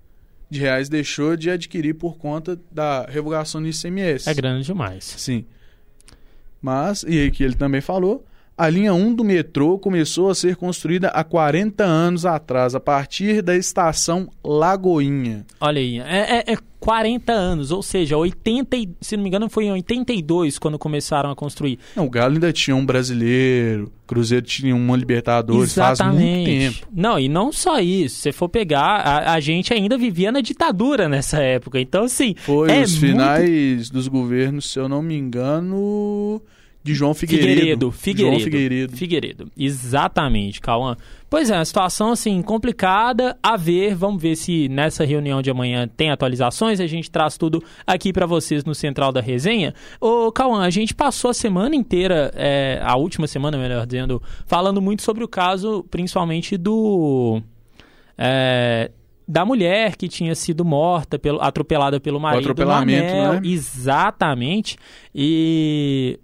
de 0.50 0.60
reais 0.60 0.88
deixou 0.88 1.36
de 1.36 1.50
adquirir 1.50 1.94
por 1.96 2.18
conta 2.18 2.60
da 2.72 3.06
revogação 3.06 3.62
do 3.62 3.68
ICMS. 3.68 4.30
É 4.30 4.34
grande 4.34 4.66
demais. 4.66 5.04
Sim. 5.04 5.46
Mas, 6.62 7.04
e 7.04 7.20
aí 7.20 7.32
que 7.32 7.44
ele 7.44 7.56
também 7.56 7.82
falou, 7.82 8.26
a 8.60 8.70
linha 8.70 8.94
1 8.94 9.16
do 9.16 9.24
metrô 9.24 9.80
começou 9.80 10.30
a 10.30 10.36
ser 10.36 10.58
construída 10.58 11.08
há 11.08 11.24
40 11.24 11.82
anos 11.82 12.26
atrás, 12.26 12.76
a 12.76 12.80
partir 12.80 13.42
da 13.42 13.56
estação 13.56 14.28
Lagoinha. 14.44 15.46
Olha 15.62 15.80
aí, 15.80 15.98
é, 16.02 16.40
é, 16.40 16.54
é 16.54 16.58
40 16.78 17.32
anos, 17.32 17.72
ou 17.72 17.82
seja, 17.82 18.18
80, 18.18 18.76
se 19.00 19.16
não 19.16 19.24
me 19.24 19.30
engano 19.30 19.50
foi 19.50 19.66
em 19.66 19.72
82 19.72 20.60
quando 20.60 20.78
começaram 20.78 21.32
a 21.32 21.36
construir. 21.38 21.80
Não, 21.96 22.06
o 22.06 22.10
Galo 22.10 22.34
ainda 22.34 22.52
tinha 22.52 22.76
um 22.76 22.86
brasileiro, 22.86 23.90
Cruzeiro 24.06 24.46
tinha 24.46 24.76
uma 24.76 24.98
Libertadores 24.98 25.72
Exatamente. 25.72 26.18
faz 26.18 26.22
muito 26.22 26.46
tempo. 26.46 26.88
Não, 26.94 27.18
e 27.18 27.30
não 27.30 27.54
só 27.54 27.80
isso, 27.80 28.24
se 28.24 28.34
for 28.34 28.50
pegar, 28.50 28.98
a, 28.98 29.36
a, 29.36 29.40
gente 29.40 29.74
ainda 29.74 29.98
vivia 29.98 30.34
na 30.34 30.42
ditadura 30.42 31.08
nessa 31.08 31.42
época, 31.42 31.80
então 31.80 32.04
assim... 32.04 32.36
Foi 32.38 32.70
é 32.70 32.82
os 32.82 32.92
muito... 32.92 33.14
finais 33.14 33.90
dos 33.90 34.10
governos, 34.10 34.70
se 34.70 34.78
eu 34.78 34.90
não 34.90 35.02
me 35.02 35.16
engano 35.16 36.42
de 36.90 36.96
João 36.96 37.14
Figueiredo. 37.14 37.92
Figueiredo, 37.92 37.92
Figueiredo. 37.92 38.32
João 38.32 38.44
Figueiredo. 38.44 38.98
Figueiredo. 38.98 39.52
Exatamente, 39.56 40.60
Cauã. 40.60 40.98
Pois 41.30 41.52
é, 41.52 41.56
uma 41.56 41.66
situação 41.66 42.12
assim 42.12 42.42
complicada 42.42 43.38
a 43.44 43.56
ver. 43.56 43.94
Vamos 43.94 44.20
ver 44.20 44.36
se 44.36 44.68
nessa 44.70 45.06
reunião 45.06 45.40
de 45.40 45.52
amanhã 45.52 45.88
tem 45.88 46.10
atualizações. 46.10 46.80
A 46.80 46.88
gente 46.88 47.12
traz 47.12 47.38
tudo 47.38 47.64
aqui 47.86 48.12
para 48.12 48.26
vocês 48.26 48.66
no 48.66 48.74
Central 48.74 49.12
da 49.12 49.22
Resenha. 49.22 49.76
Ô, 50.02 50.32
Cauã, 50.32 50.64
a 50.64 50.70
gente 50.72 50.96
passou 50.96 51.30
a 51.30 51.34
semana 51.34 51.76
inteira, 51.76 52.32
é, 52.36 52.80
a 52.82 52.96
última 52.98 53.28
semana, 53.28 53.56
melhor 53.56 53.86
dizendo, 53.86 54.20
falando 54.48 54.82
muito 54.82 55.04
sobre 55.04 55.24
o 55.24 55.28
caso, 55.28 55.86
principalmente 55.92 56.58
do. 56.58 57.40
É, 58.18 58.90
da 59.28 59.46
mulher 59.46 59.96
que 59.96 60.08
tinha 60.08 60.34
sido 60.34 60.66
morta, 60.66 61.20
pelo, 61.20 61.40
atropelada 61.40 62.00
pelo 62.00 62.20
marido. 62.20 62.40
O 62.40 62.52
atropelamento, 62.52 63.14
né? 63.14 63.42
Exatamente. 63.44 64.76
E 65.14 66.20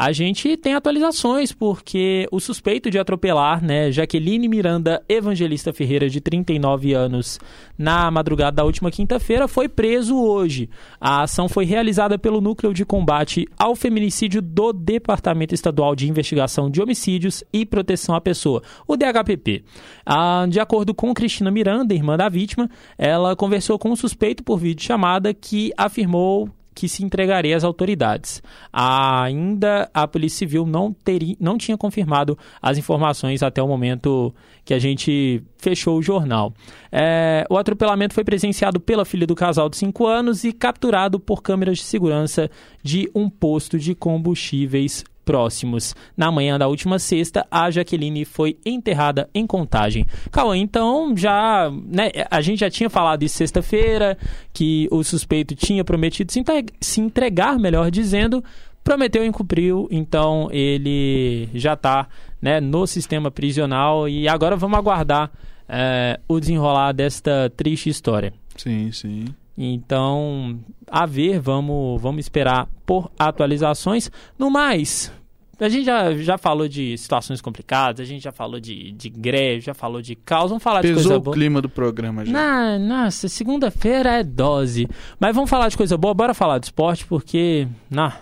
a 0.00 0.12
gente 0.12 0.56
tem 0.56 0.74
atualizações, 0.74 1.50
porque 1.50 2.28
o 2.30 2.38
suspeito 2.38 2.88
de 2.88 3.00
atropelar, 3.00 3.60
né, 3.60 3.90
Jaqueline 3.90 4.46
Miranda 4.46 5.02
Evangelista 5.08 5.72
Ferreira, 5.72 6.08
de 6.08 6.20
39 6.20 6.92
anos, 6.92 7.40
na 7.76 8.08
madrugada 8.08 8.58
da 8.58 8.64
última 8.64 8.92
quinta-feira, 8.92 9.48
foi 9.48 9.68
preso 9.68 10.16
hoje. 10.16 10.70
A 11.00 11.24
ação 11.24 11.48
foi 11.48 11.64
realizada 11.64 12.16
pelo 12.16 12.40
Núcleo 12.40 12.72
de 12.72 12.84
Combate 12.84 13.48
ao 13.58 13.74
Feminicídio 13.74 14.40
do 14.40 14.72
Departamento 14.72 15.52
Estadual 15.52 15.96
de 15.96 16.08
Investigação 16.08 16.70
de 16.70 16.80
Homicídios 16.80 17.42
e 17.52 17.66
Proteção 17.66 18.14
à 18.14 18.20
Pessoa, 18.20 18.62
o 18.86 18.96
DHPP. 18.96 19.64
Ah, 20.06 20.46
de 20.48 20.60
acordo 20.60 20.94
com 20.94 21.12
Cristina 21.12 21.50
Miranda, 21.50 21.92
irmã 21.92 22.16
da 22.16 22.28
vítima, 22.28 22.70
ela 22.96 23.34
conversou 23.34 23.76
com 23.80 23.90
o 23.90 23.96
suspeito 23.96 24.44
por 24.44 24.60
vídeo 24.60 24.86
chamada 24.86 25.34
que 25.34 25.72
afirmou 25.76 26.48
que 26.78 26.88
se 26.88 27.04
entregaria 27.04 27.56
às 27.56 27.64
autoridades. 27.64 28.40
Ainda 28.72 29.90
a 29.92 30.06
Polícia 30.06 30.38
Civil 30.38 30.64
não, 30.64 30.92
teria, 30.92 31.34
não 31.40 31.58
tinha 31.58 31.76
confirmado 31.76 32.38
as 32.62 32.78
informações 32.78 33.42
até 33.42 33.60
o 33.60 33.66
momento 33.66 34.32
que 34.64 34.72
a 34.72 34.78
gente 34.78 35.42
fechou 35.56 35.98
o 35.98 36.02
jornal. 36.02 36.54
É, 36.92 37.44
o 37.50 37.58
atropelamento 37.58 38.14
foi 38.14 38.22
presenciado 38.22 38.78
pela 38.78 39.04
filha 39.04 39.26
do 39.26 39.34
casal 39.34 39.68
de 39.68 39.76
5 39.76 40.06
anos 40.06 40.44
e 40.44 40.52
capturado 40.52 41.18
por 41.18 41.42
câmeras 41.42 41.78
de 41.78 41.82
segurança 41.82 42.48
de 42.80 43.10
um 43.12 43.28
posto 43.28 43.76
de 43.76 43.92
combustíveis 43.92 45.02
próximos. 45.28 45.94
Na 46.16 46.32
manhã 46.32 46.58
da 46.58 46.66
última 46.66 46.98
sexta, 46.98 47.46
a 47.50 47.70
Jaqueline 47.70 48.24
foi 48.24 48.56
enterrada 48.64 49.28
em 49.34 49.46
contagem. 49.46 50.06
Cauã, 50.30 50.56
então 50.56 51.14
já. 51.14 51.70
Né, 51.70 52.10
a 52.30 52.40
gente 52.40 52.60
já 52.60 52.70
tinha 52.70 52.88
falado 52.88 53.20
de 53.20 53.28
sexta-feira, 53.28 54.16
que 54.54 54.88
o 54.90 55.04
suspeito 55.04 55.54
tinha 55.54 55.84
prometido 55.84 56.32
se 56.80 57.00
entregar, 57.02 57.58
melhor 57.58 57.90
dizendo, 57.90 58.42
prometeu 58.82 59.22
e 59.22 59.30
cumpriu, 59.30 59.86
então 59.90 60.48
ele 60.50 61.50
já 61.52 61.74
está 61.74 62.08
né, 62.40 62.58
no 62.58 62.86
sistema 62.86 63.30
prisional 63.30 64.08
e 64.08 64.26
agora 64.26 64.56
vamos 64.56 64.78
aguardar 64.78 65.30
é, 65.68 66.18
o 66.26 66.40
desenrolar 66.40 66.92
desta 66.92 67.52
triste 67.54 67.90
história. 67.90 68.32
Sim, 68.56 68.90
sim. 68.92 69.26
Então, 69.58 70.60
a 70.86 71.04
ver, 71.04 71.40
vamos, 71.40 72.00
vamos 72.00 72.20
esperar 72.20 72.68
por 72.86 73.10
atualizações. 73.18 74.08
No 74.38 74.48
mais, 74.48 75.12
a 75.58 75.68
gente 75.68 75.84
já, 75.84 76.14
já 76.16 76.38
falou 76.38 76.68
de 76.68 76.96
situações 76.96 77.40
complicadas, 77.40 78.00
a 78.00 78.04
gente 78.04 78.22
já 78.22 78.30
falou 78.32 78.60
de, 78.60 78.92
de 78.92 79.08
greve, 79.08 79.60
já 79.60 79.74
falou 79.74 80.00
de 80.00 80.14
caos, 80.14 80.50
vamos 80.50 80.62
falar 80.62 80.82
Pesou 80.82 80.96
de 80.96 81.02
coisa 81.02 81.20
boa. 81.20 81.34
o 81.34 81.38
clima 81.38 81.60
do 81.60 81.68
programa 81.68 82.24
já. 82.24 82.32
Na, 82.32 82.78
nossa, 82.78 83.28
segunda-feira 83.28 84.20
é 84.20 84.22
dose. 84.22 84.88
Mas 85.18 85.34
vamos 85.34 85.50
falar 85.50 85.68
de 85.68 85.76
coisa 85.76 85.96
boa, 85.96 86.14
bora 86.14 86.32
falar 86.32 86.58
de 86.58 86.66
esporte, 86.66 87.04
porque... 87.06 87.66
Na... 87.90 88.16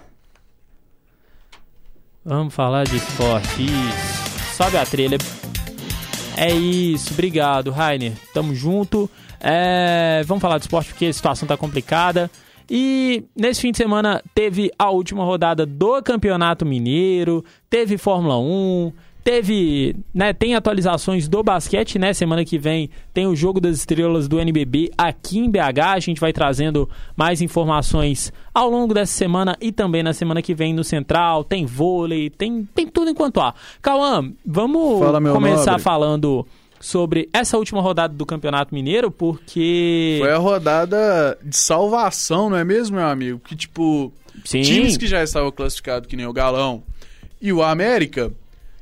Vamos 2.24 2.54
falar 2.54 2.84
de 2.84 2.96
esporte, 2.96 3.62
isso. 3.62 4.56
Sobe 4.56 4.78
a 4.78 4.86
trilha. 4.86 5.18
É 6.36 6.50
isso, 6.50 7.12
obrigado, 7.12 7.70
Rainer. 7.70 8.14
Tamo 8.34 8.54
junto. 8.54 9.08
É, 9.40 10.22
vamos 10.26 10.42
falar 10.42 10.58
de 10.58 10.64
esporte 10.64 10.88
porque 10.90 11.06
a 11.06 11.12
situação 11.12 11.46
tá 11.46 11.56
complicada. 11.56 12.30
E 12.70 13.24
nesse 13.34 13.60
fim 13.60 13.70
de 13.70 13.76
semana 13.76 14.22
teve 14.34 14.70
a 14.78 14.90
última 14.90 15.24
rodada 15.24 15.64
do 15.64 16.02
Campeonato 16.02 16.66
Mineiro, 16.66 17.44
teve 17.70 17.96
Fórmula 17.96 18.38
1, 18.38 18.92
teve, 19.26 19.96
né, 20.14 20.32
tem 20.32 20.54
atualizações 20.54 21.26
do 21.28 21.42
basquete, 21.42 21.98
né? 21.98 22.12
Semana 22.12 22.44
que 22.44 22.58
vem 22.58 22.88
tem 23.12 23.26
o 23.26 23.34
jogo 23.34 23.60
das 23.60 23.76
estrelas 23.76 24.28
do 24.28 24.38
NBB 24.40 24.92
aqui 24.96 25.40
em 25.40 25.50
BH. 25.50 25.80
A 25.94 25.98
gente 25.98 26.20
vai 26.20 26.32
trazendo 26.32 26.88
mais 27.16 27.42
informações 27.42 28.32
ao 28.54 28.70
longo 28.70 28.94
dessa 28.94 29.12
semana 29.12 29.56
e 29.60 29.72
também 29.72 30.02
na 30.04 30.12
semana 30.12 30.40
que 30.40 30.54
vem 30.54 30.72
no 30.72 30.84
Central. 30.84 31.42
Tem 31.42 31.66
vôlei, 31.66 32.30
tem, 32.30 32.68
tem 32.72 32.86
tudo 32.86 33.10
enquanto 33.10 33.40
há. 33.40 33.52
Cauã, 33.82 34.30
vamos 34.44 35.00
Fala, 35.00 35.20
começar 35.20 35.72
nobre. 35.72 35.82
falando 35.82 36.46
sobre 36.86 37.28
essa 37.32 37.58
última 37.58 37.80
rodada 37.80 38.14
do 38.14 38.24
Campeonato 38.24 38.72
Mineiro, 38.72 39.10
porque. 39.10 40.18
Foi 40.20 40.30
a 40.30 40.38
rodada 40.38 41.36
de 41.42 41.56
salvação, 41.56 42.48
não 42.48 42.56
é 42.56 42.64
mesmo, 42.64 42.96
meu 42.96 43.06
amigo? 43.06 43.40
Que, 43.40 43.56
tipo, 43.56 44.12
Sim. 44.44 44.62
times 44.62 44.96
que 44.96 45.08
já 45.08 45.20
estavam 45.24 45.50
classificados, 45.50 46.08
que 46.08 46.14
nem 46.16 46.26
o 46.26 46.32
Galão 46.32 46.84
e 47.42 47.52
o 47.52 47.60
América, 47.60 48.32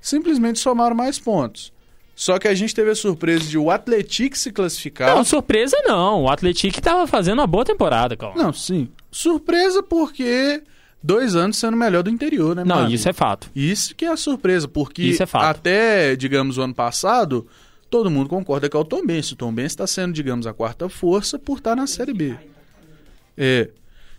simplesmente 0.02 0.58
somaram 0.58 0.94
mais 0.94 1.18
pontos. 1.18 1.72
Só 2.14 2.38
que 2.38 2.46
a 2.46 2.54
gente 2.54 2.74
teve 2.74 2.90
a 2.90 2.94
surpresa 2.94 3.46
de 3.46 3.56
o 3.56 3.70
Atlético 3.70 4.36
se 4.36 4.52
classificar. 4.52 5.16
Não, 5.16 5.24
surpresa 5.24 5.76
não. 5.84 6.24
O 6.24 6.28
Atlético 6.28 6.78
estava 6.78 7.06
fazendo 7.06 7.38
uma 7.38 7.46
boa 7.46 7.64
temporada, 7.64 8.16
calma. 8.16 8.40
Não, 8.40 8.52
sim. 8.52 8.86
Surpresa 9.10 9.82
porque 9.82 10.62
dois 11.02 11.34
anos 11.34 11.56
sendo 11.56 11.76
melhor 11.76 12.02
do 12.02 12.10
interior, 12.10 12.54
né, 12.54 12.64
Não, 12.64 12.76
mano? 12.76 12.90
isso 12.94 13.08
é 13.08 13.12
fato. 13.14 13.50
Isso 13.56 13.94
que 13.94 14.04
é 14.04 14.08
a 14.08 14.16
surpresa, 14.16 14.68
porque 14.68 15.02
Isso 15.02 15.22
é 15.22 15.26
fato. 15.26 15.44
até, 15.44 16.14
digamos, 16.16 16.58
o 16.58 16.62
ano 16.62 16.74
passado, 16.74 17.46
todo 17.90 18.10
mundo 18.10 18.28
concorda 18.28 18.68
que 18.68 18.76
é 18.76 18.80
o 18.80 18.84
Tombense. 18.84 19.34
O 19.34 19.36
Tombense 19.36 19.74
está 19.74 19.86
sendo, 19.86 20.12
digamos, 20.12 20.46
a 20.46 20.52
quarta 20.52 20.88
força 20.88 21.38
por 21.38 21.58
estar 21.58 21.76
na 21.76 21.86
Série 21.86 22.12
B. 22.12 22.34
É. 23.36 23.68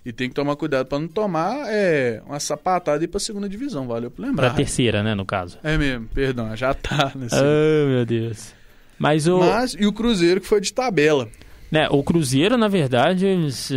E 0.06 0.13
tem 0.13 0.30
que 0.30 0.36
tomar 0.36 0.56
cuidado 0.56 0.86
para 0.86 0.99
não 0.99 1.08
tomar 1.08 1.65
é, 1.67 2.21
uma 2.28 2.39
sapatada 2.39 3.04
e 3.04 3.06
ir 3.06 3.08
para 3.08 3.17
a 3.17 3.21
segunda 3.21 3.49
divisão, 3.49 3.88
valeu 3.88 4.12
por 4.12 4.21
lembrar. 4.21 4.49
Pra 4.49 4.58
terceira, 4.58 5.01
né, 5.01 5.15
no 5.15 5.25
caso. 5.25 5.58
É 5.63 5.78
mesmo, 5.78 6.08
perdão, 6.13 6.56
já 6.56 6.75
tá 6.75 7.12
nesse. 7.15 7.36
Ah, 7.36 7.88
meu 7.88 8.06
Deus. 8.06 8.54
Mas 8.99 9.28
o, 9.28 9.39
Mas, 9.39 9.73
e 9.73 9.86
o 9.86 9.91
Cruzeiro 9.91 10.39
que 10.39 10.47
foi 10.47 10.62
de 10.62 10.71
tabela. 10.71 11.28
Né, 11.71 11.88
o 11.91 12.01
Cruzeiro, 12.04 12.58
na 12.58 12.67
verdade... 12.67 13.25
eles- 13.25 13.69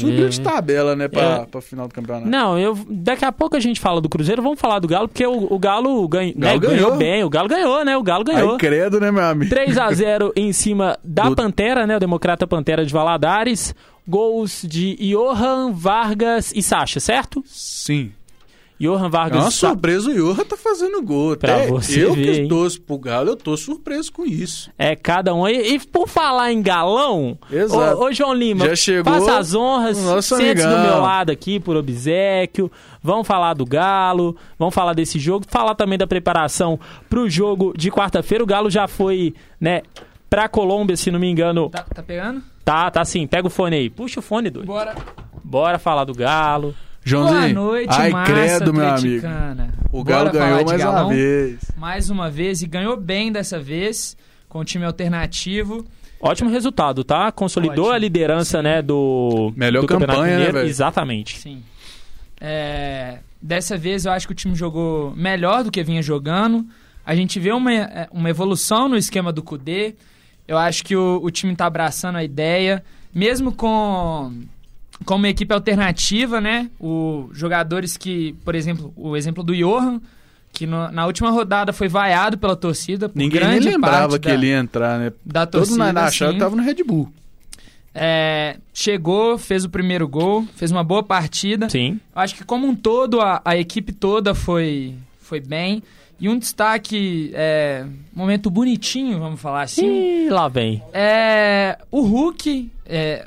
Subiu 0.00 0.28
de 0.28 0.40
tabela, 0.40 0.94
né, 0.94 1.08
para 1.08 1.22
É. 1.22 1.46
pra 1.46 1.60
final 1.60 1.88
do 1.88 1.94
campeonato. 1.94 2.28
Não, 2.28 2.58
eu, 2.58 2.78
daqui 2.88 3.24
a 3.24 3.32
pouco 3.32 3.56
a 3.56 3.60
gente 3.60 3.80
fala 3.80 4.00
do 4.00 4.08
Cruzeiro, 4.08 4.42
vamos 4.42 4.60
falar 4.60 4.78
do 4.78 4.86
Galo, 4.88 5.08
porque 5.08 5.26
o, 5.26 5.52
o 5.52 5.58
Galo, 5.58 6.06
ganha, 6.08 6.32
né, 6.36 6.48
Galo 6.48 6.60
ganhou 6.60 6.76
ganhou. 6.90 6.96
bem, 6.96 7.24
o 7.24 7.30
Galo 7.30 7.48
ganhou, 7.48 7.84
né, 7.84 7.96
o 7.96 8.02
Galo 8.02 8.24
ganhou. 8.24 8.52
Aí 8.52 8.58
credo, 8.58 9.00
né, 9.00 9.10
meu 9.10 9.24
amigo? 9.24 9.50
3 9.50 9.76
a 9.78 9.90
0 9.92 10.32
em 10.36 10.52
cima 10.52 10.98
da 11.02 11.28
Do- 11.28 11.36
Pantera, 11.36 11.86
né? 11.86 11.96
O 11.96 12.00
Democrata 12.00 12.46
Pantera 12.46 12.84
de 12.84 12.92
Valadares. 12.92 13.74
Gols 14.06 14.60
de 14.68 14.96
Johan, 14.96 15.72
Vargas 15.72 16.52
e 16.54 16.62
Sacha, 16.62 17.00
certo? 17.00 17.42
Sim. 17.46 18.12
Johan 18.80 19.06
É 19.06 19.08
Vargas. 19.08 19.40
uma 19.42 19.50
sa- 19.50 19.68
surpresa, 19.68 20.10
o 20.10 20.14
Johan 20.14 20.44
tá 20.44 20.56
fazendo 20.56 21.00
gol. 21.02 21.36
Pra 21.36 21.54
Até 21.56 21.66
você 21.68 22.04
eu 22.04 22.12
ver, 22.14 22.22
que 22.34 22.40
hein? 22.42 22.48
torço 22.48 22.80
pro 22.82 22.98
Galo, 22.98 23.30
eu 23.30 23.36
tô 23.36 23.56
surpreso 23.56 24.12
com 24.12 24.24
isso. 24.26 24.70
É, 24.78 24.96
cada 24.96 25.32
um. 25.34 25.46
E, 25.48 25.74
e 25.74 25.78
por 25.78 26.08
falar 26.08 26.52
em 26.52 26.60
galão, 26.60 27.38
Exato. 27.50 27.98
Ô, 28.00 28.04
ô, 28.06 28.12
João 28.12 28.34
Lima, 28.34 28.66
Já 28.68 28.76
chegou 28.76 29.12
faça 29.12 29.38
as 29.38 29.54
honras, 29.54 30.02
nosso 30.02 30.36
sente 30.36 30.62
do 30.62 30.78
meu 30.78 31.00
lado 31.00 31.30
aqui 31.30 31.60
por 31.60 31.76
obsequio. 31.76 32.70
Vamos 33.02 33.26
falar 33.26 33.54
do 33.54 33.64
Galo, 33.64 34.36
vamos 34.58 34.74
falar 34.74 34.92
desse 34.94 35.18
jogo, 35.18 35.44
falar 35.48 35.74
também 35.74 35.96
da 35.98 36.06
preparação 36.06 36.78
pro 37.08 37.28
jogo 37.30 37.72
de 37.76 37.90
quarta-feira. 37.90 38.42
O 38.42 38.46
Galo 38.46 38.70
já 38.70 38.88
foi, 38.88 39.34
né, 39.60 39.82
pra 40.28 40.48
Colômbia, 40.48 40.96
se 40.96 41.10
não 41.10 41.20
me 41.20 41.28
engano. 41.30 41.70
Tá, 41.70 41.82
tá 41.84 42.02
pegando? 42.02 42.42
Tá, 42.64 42.90
tá 42.90 43.04
sim. 43.04 43.26
Pega 43.26 43.46
o 43.46 43.50
fone 43.50 43.76
aí. 43.76 43.90
Puxa 43.90 44.20
o 44.20 44.22
fone, 44.22 44.48
doido. 44.50 44.66
Bora. 44.66 44.94
Bora 45.44 45.78
falar 45.78 46.04
do 46.04 46.14
Galo. 46.14 46.74
Joãozinho, 47.04 47.54
Boa 47.54 47.66
noite, 47.66 47.90
ai 47.90 48.10
massa 48.10 48.32
credo, 48.32 48.72
meu 48.72 48.88
amigo. 48.88 49.26
O 49.92 50.02
Galo 50.02 50.32
ganhou 50.32 50.58
de 50.60 50.64
mais 50.64 50.80
galão? 50.80 51.06
uma 51.06 51.14
vez. 51.14 51.58
Mais 51.76 52.10
uma 52.10 52.30
vez 52.30 52.62
e 52.62 52.66
ganhou 52.66 52.96
bem 52.96 53.30
dessa 53.30 53.60
vez, 53.60 54.16
com 54.48 54.60
o 54.60 54.64
time 54.64 54.86
alternativo. 54.86 55.84
Ótimo 56.18 56.48
resultado, 56.48 57.04
tá? 57.04 57.30
Consolidou 57.30 57.84
Ótimo. 57.84 57.94
a 57.94 57.98
liderança, 57.98 58.62
né, 58.62 58.80
do 58.80 59.52
Melhor 59.54 59.82
do 59.82 59.86
Campeonato 59.86 60.18
campanha, 60.20 60.38
né, 60.38 60.46
Mineiro. 60.46 60.66
Exatamente. 60.66 61.38
Sim. 61.38 61.62
É, 62.40 63.18
dessa 63.40 63.76
vez 63.76 64.06
eu 64.06 64.12
acho 64.12 64.26
que 64.26 64.32
o 64.32 64.36
time 64.36 64.54
jogou 64.54 65.14
melhor 65.14 65.62
do 65.62 65.70
que 65.70 65.82
vinha 65.82 66.02
jogando. 66.02 66.64
A 67.04 67.14
gente 67.14 67.38
vê 67.38 67.52
uma, 67.52 67.72
é, 67.72 68.08
uma 68.10 68.30
evolução 68.30 68.88
no 68.88 68.96
esquema 68.96 69.30
do 69.30 69.42
Kudê. 69.42 69.94
Eu 70.48 70.56
acho 70.56 70.82
que 70.82 70.96
o, 70.96 71.20
o 71.22 71.30
time 71.30 71.52
está 71.52 71.66
abraçando 71.66 72.16
a 72.16 72.24
ideia, 72.24 72.82
mesmo 73.14 73.52
com, 73.52 74.32
com 75.04 75.16
uma 75.16 75.28
equipe 75.28 75.52
alternativa, 75.52 76.40
né? 76.40 76.70
O, 76.80 77.28
jogadores 77.32 77.96
que, 77.96 78.34
por 78.44 78.54
exemplo, 78.54 78.92
o 78.96 79.16
exemplo 79.16 79.42
do 79.42 79.54
Johan, 79.54 80.00
que 80.52 80.66
no- 80.66 80.90
na 80.92 81.04
última 81.06 81.30
rodada 81.30 81.72
foi 81.72 81.88
vaiado 81.88 82.38
pela 82.38 82.54
torcida. 82.54 83.08
Por 83.08 83.18
Ninguém 83.18 83.44
nem 83.46 83.58
lembrava 83.60 84.18
que 84.18 84.28
da, 84.28 84.34
ele 84.34 84.46
ia 84.48 84.58
entrar, 84.58 84.98
né? 84.98 85.12
da 85.24 85.46
Todo 85.46 85.62
torcida. 85.62 85.84
mundo 85.86 85.98
achava 85.98 86.32
que 86.32 86.38
tava 86.38 86.54
no 86.56 86.62
Red 86.62 86.82
Bull. 86.86 87.12
É, 87.96 88.56
chegou, 88.72 89.38
fez 89.38 89.64
o 89.64 89.68
primeiro 89.68 90.08
gol, 90.08 90.44
fez 90.56 90.70
uma 90.70 90.82
boa 90.82 91.02
partida. 91.02 91.68
Sim. 91.70 92.00
Eu 92.14 92.22
Acho 92.22 92.34
que 92.34 92.44
como 92.44 92.66
um 92.66 92.74
todo, 92.74 93.20
a, 93.20 93.40
a 93.44 93.56
equipe 93.56 93.92
toda 93.92 94.34
foi, 94.34 94.94
foi 95.20 95.38
bem. 95.40 95.82
E 96.18 96.28
um 96.28 96.38
destaque, 96.38 97.30
é, 97.34 97.84
momento 98.14 98.48
bonitinho, 98.50 99.18
vamos 99.18 99.40
falar 99.40 99.62
assim, 99.62 100.26
E 100.26 100.28
lá 100.30 100.48
vem. 100.48 100.82
é 100.92 101.78
o 101.90 102.00
Hulk. 102.02 102.70
é, 102.86 103.26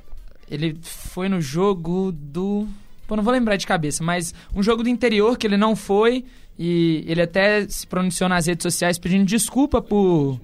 ele 0.50 0.78
foi 0.82 1.28
no 1.30 1.42
jogo 1.42 2.12
do... 2.12 2.68
Pô, 3.08 3.16
não 3.16 3.24
vou 3.24 3.34
lembrar 3.34 3.56
de 3.56 3.66
cabeça, 3.68 4.04
mas 4.04 4.34
um 4.54 4.62
jogo 4.62 4.84
do 4.84 4.90
interior 4.90 5.38
que 5.38 5.48
ele 5.48 5.58
não 5.58 5.76
foi. 5.76 6.26
E 6.60 7.04
ele 7.08 7.22
até 7.22 7.68
se 7.68 7.86
pronunciou 7.86 8.28
nas 8.28 8.48
redes 8.48 8.64
sociais 8.64 8.98
pedindo 8.98 9.26
desculpa 9.26 9.82
por... 9.82 10.40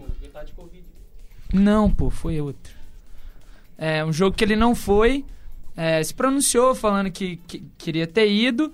Não, 1.53 1.89
pô, 1.89 2.09
foi 2.09 2.39
outro. 2.39 2.73
É 3.77 4.03
um 4.05 4.13
jogo 4.13 4.35
que 4.35 4.43
ele 4.43 4.55
não 4.55 4.75
foi. 4.75 5.25
é, 5.75 6.03
se 6.03 6.13
pronunciou 6.13 6.75
falando 6.75 7.11
que, 7.11 7.37
que 7.47 7.63
queria 7.77 8.07
ter 8.07 8.31
ido. 8.31 8.73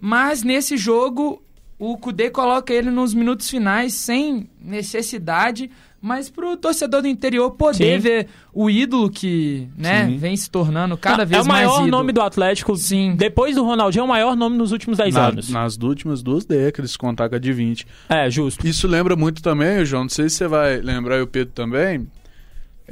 Mas 0.00 0.42
nesse 0.42 0.76
jogo, 0.76 1.42
o 1.78 1.96
Kudê 1.98 2.30
coloca 2.30 2.72
ele 2.72 2.90
nos 2.90 3.12
minutos 3.12 3.48
finais 3.48 3.94
sem 3.94 4.48
necessidade. 4.60 5.70
Mas 6.02 6.30
pro 6.30 6.56
torcedor 6.56 7.02
do 7.02 7.08
interior 7.08 7.50
poder 7.50 7.96
Sim. 7.96 7.98
ver 7.98 8.26
o 8.54 8.70
ídolo 8.70 9.10
que 9.10 9.68
né, 9.76 10.06
Sim. 10.06 10.16
vem 10.16 10.34
se 10.34 10.50
tornando 10.50 10.96
cada 10.96 11.24
é 11.24 11.26
vez 11.26 11.44
o 11.44 11.48
mais 11.48 11.66
maior 11.66 11.80
ídolo. 11.86 11.90
nome 11.90 12.12
do 12.12 12.22
Atlético. 12.22 12.74
Sim. 12.74 13.14
Depois 13.16 13.54
do 13.54 13.62
Ronaldinho, 13.64 14.00
é 14.00 14.04
o 14.04 14.08
maior 14.08 14.34
nome 14.34 14.56
nos 14.56 14.72
últimos 14.72 14.96
10 14.96 15.14
Na- 15.14 15.26
anos. 15.28 15.50
nas 15.50 15.76
últimas 15.76 16.22
duas 16.22 16.46
décadas, 16.46 16.92
se 16.92 16.98
contar 16.98 17.28
com 17.28 17.34
a 17.34 17.38
de 17.38 17.52
20. 17.52 17.86
É, 18.08 18.30
justo. 18.30 18.66
Isso 18.66 18.88
lembra 18.88 19.14
muito 19.14 19.42
também, 19.42 19.84
João, 19.84 20.04
não 20.04 20.08
sei 20.08 20.30
se 20.30 20.36
você 20.36 20.48
vai 20.48 20.78
lembrar 20.80 21.18
e 21.18 21.22
o 21.22 21.26
Pedro 21.26 21.52
também. 21.52 22.06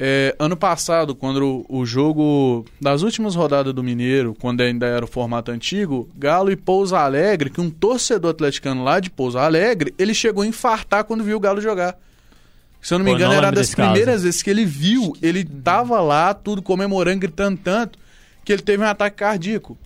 É, 0.01 0.33
ano 0.39 0.55
passado, 0.55 1.13
quando 1.13 1.65
o, 1.67 1.79
o 1.81 1.85
jogo 1.85 2.63
das 2.79 3.01
últimas 3.01 3.35
rodadas 3.35 3.73
do 3.73 3.83
Mineiro, 3.83 4.33
quando 4.39 4.61
ainda 4.61 4.85
era 4.85 5.03
o 5.03 5.07
formato 5.07 5.51
antigo, 5.51 6.07
Galo 6.15 6.51
e 6.51 6.55
Pouso 6.55 6.95
Alegre, 6.95 7.49
que 7.49 7.59
um 7.59 7.69
torcedor 7.69 8.31
atleticano 8.31 8.81
lá 8.83 8.99
de 9.01 9.09
Pouso 9.09 9.37
Alegre, 9.37 9.93
ele 9.97 10.13
chegou 10.13 10.43
a 10.43 10.47
infartar 10.47 11.03
quando 11.03 11.23
viu 11.23 11.35
o 11.35 11.39
Galo 11.39 11.59
jogar. 11.59 11.97
Se 12.81 12.93
eu 12.93 12.99
não 12.99 13.05
me 13.05 13.11
Pô, 13.11 13.17
engano, 13.17 13.31
não 13.33 13.37
era 13.39 13.51
das 13.51 13.67
desse 13.67 13.75
caso. 13.75 13.89
primeiras 13.89 14.23
vezes 14.23 14.41
que 14.41 14.49
ele 14.49 14.65
viu, 14.65 15.15
ele 15.21 15.43
tava 15.43 15.99
lá, 15.99 16.33
tudo 16.33 16.61
comemorando, 16.61 17.19
gritando 17.19 17.57
tanto, 17.57 17.99
que 18.45 18.53
ele 18.53 18.61
teve 18.61 18.83
um 18.83 18.87
ataque 18.87 19.17
cardíaco. 19.17 19.77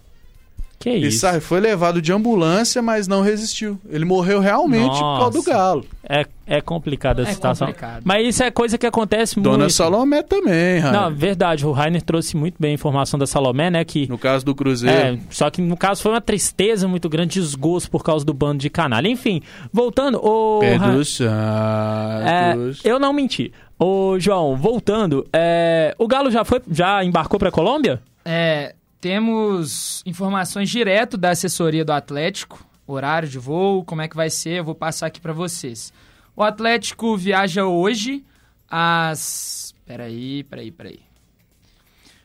Que 0.83 0.89
Ele 0.89 1.07
isso. 1.07 1.19
sai- 1.19 1.39
foi 1.39 1.61
levado 1.61 2.01
de 2.01 2.11
ambulância, 2.11 2.81
mas 2.81 3.07
não 3.07 3.21
resistiu. 3.21 3.79
Ele 3.89 4.03
morreu 4.03 4.41
realmente 4.41 4.89
por 4.99 5.17
causa 5.17 5.29
do 5.31 5.37
Nossa. 5.37 5.49
Galo. 5.49 5.85
É, 6.09 6.25
é 6.45 6.59
complicada 6.59 7.21
a 7.23 7.25
É 7.25 7.31
situação. 7.31 7.67
complicado. 7.67 8.01
Mas 8.03 8.27
isso 8.27 8.43
é 8.43 8.51
coisa 8.51 8.77
que 8.77 8.85
acontece 8.85 9.39
Dona 9.39 9.59
muito. 9.59 9.71
Salomé 9.71 10.21
também, 10.21 10.79
Rainer. 10.79 10.91
Não, 11.01 11.15
verdade. 11.15 11.65
O 11.65 11.71
Rainer 11.71 12.01
trouxe 12.01 12.35
muito 12.35 12.55
bem 12.59 12.71
a 12.71 12.73
informação 12.73 13.17
da 13.17 13.25
Salomé, 13.25 13.69
né? 13.71 13.85
Que 13.85 14.07
No 14.09 14.17
caso 14.17 14.43
do 14.45 14.53
Cruzeiro. 14.53 14.93
É, 14.97 15.17
só 15.29 15.49
que 15.49 15.61
no 15.61 15.77
caso 15.77 16.01
foi 16.01 16.11
uma 16.11 16.19
tristeza 16.19 16.85
muito 16.85 17.07
grande, 17.07 17.39
desgosto 17.39 17.89
por 17.89 18.03
causa 18.03 18.25
do 18.25 18.33
bando 18.33 18.57
de 18.57 18.69
canalha. 18.69 19.07
Enfim, 19.07 19.41
voltando, 19.71 20.17
o 20.21 20.59
Pedro 20.59 20.99
é, 20.99 21.03
Santos. 21.05 22.81
eu 22.83 22.99
não 22.99 23.13
menti. 23.13 23.53
Ô, 23.79 24.19
João, 24.19 24.55
voltando, 24.57 25.25
é, 25.31 25.95
o 25.97 26.07
Galo 26.07 26.29
já 26.29 26.43
foi, 26.43 26.61
já 26.69 27.01
embarcou 27.05 27.39
pra 27.39 27.49
Colômbia? 27.51 28.01
É, 28.25 28.75
temos 29.03 30.01
informações 30.05 30.69
direto 30.69 31.17
da 31.17 31.31
assessoria 31.31 31.83
do 31.83 31.91
Atlético, 31.91 32.65
horário 32.87 33.27
de 33.27 33.37
voo, 33.37 33.83
como 33.83 34.01
é 34.01 34.07
que 34.07 34.15
vai 34.15 34.29
ser, 34.29 34.59
eu 34.59 34.63
vou 34.63 34.73
passar 34.73 35.07
aqui 35.07 35.19
pra 35.19 35.33
vocês. 35.33 35.91
O 36.33 36.41
Atlético 36.41 37.17
viaja 37.17 37.65
hoje 37.65 38.23
às... 38.65 39.75
Peraí, 39.85 40.45
peraí, 40.45 40.71
peraí. 40.71 40.99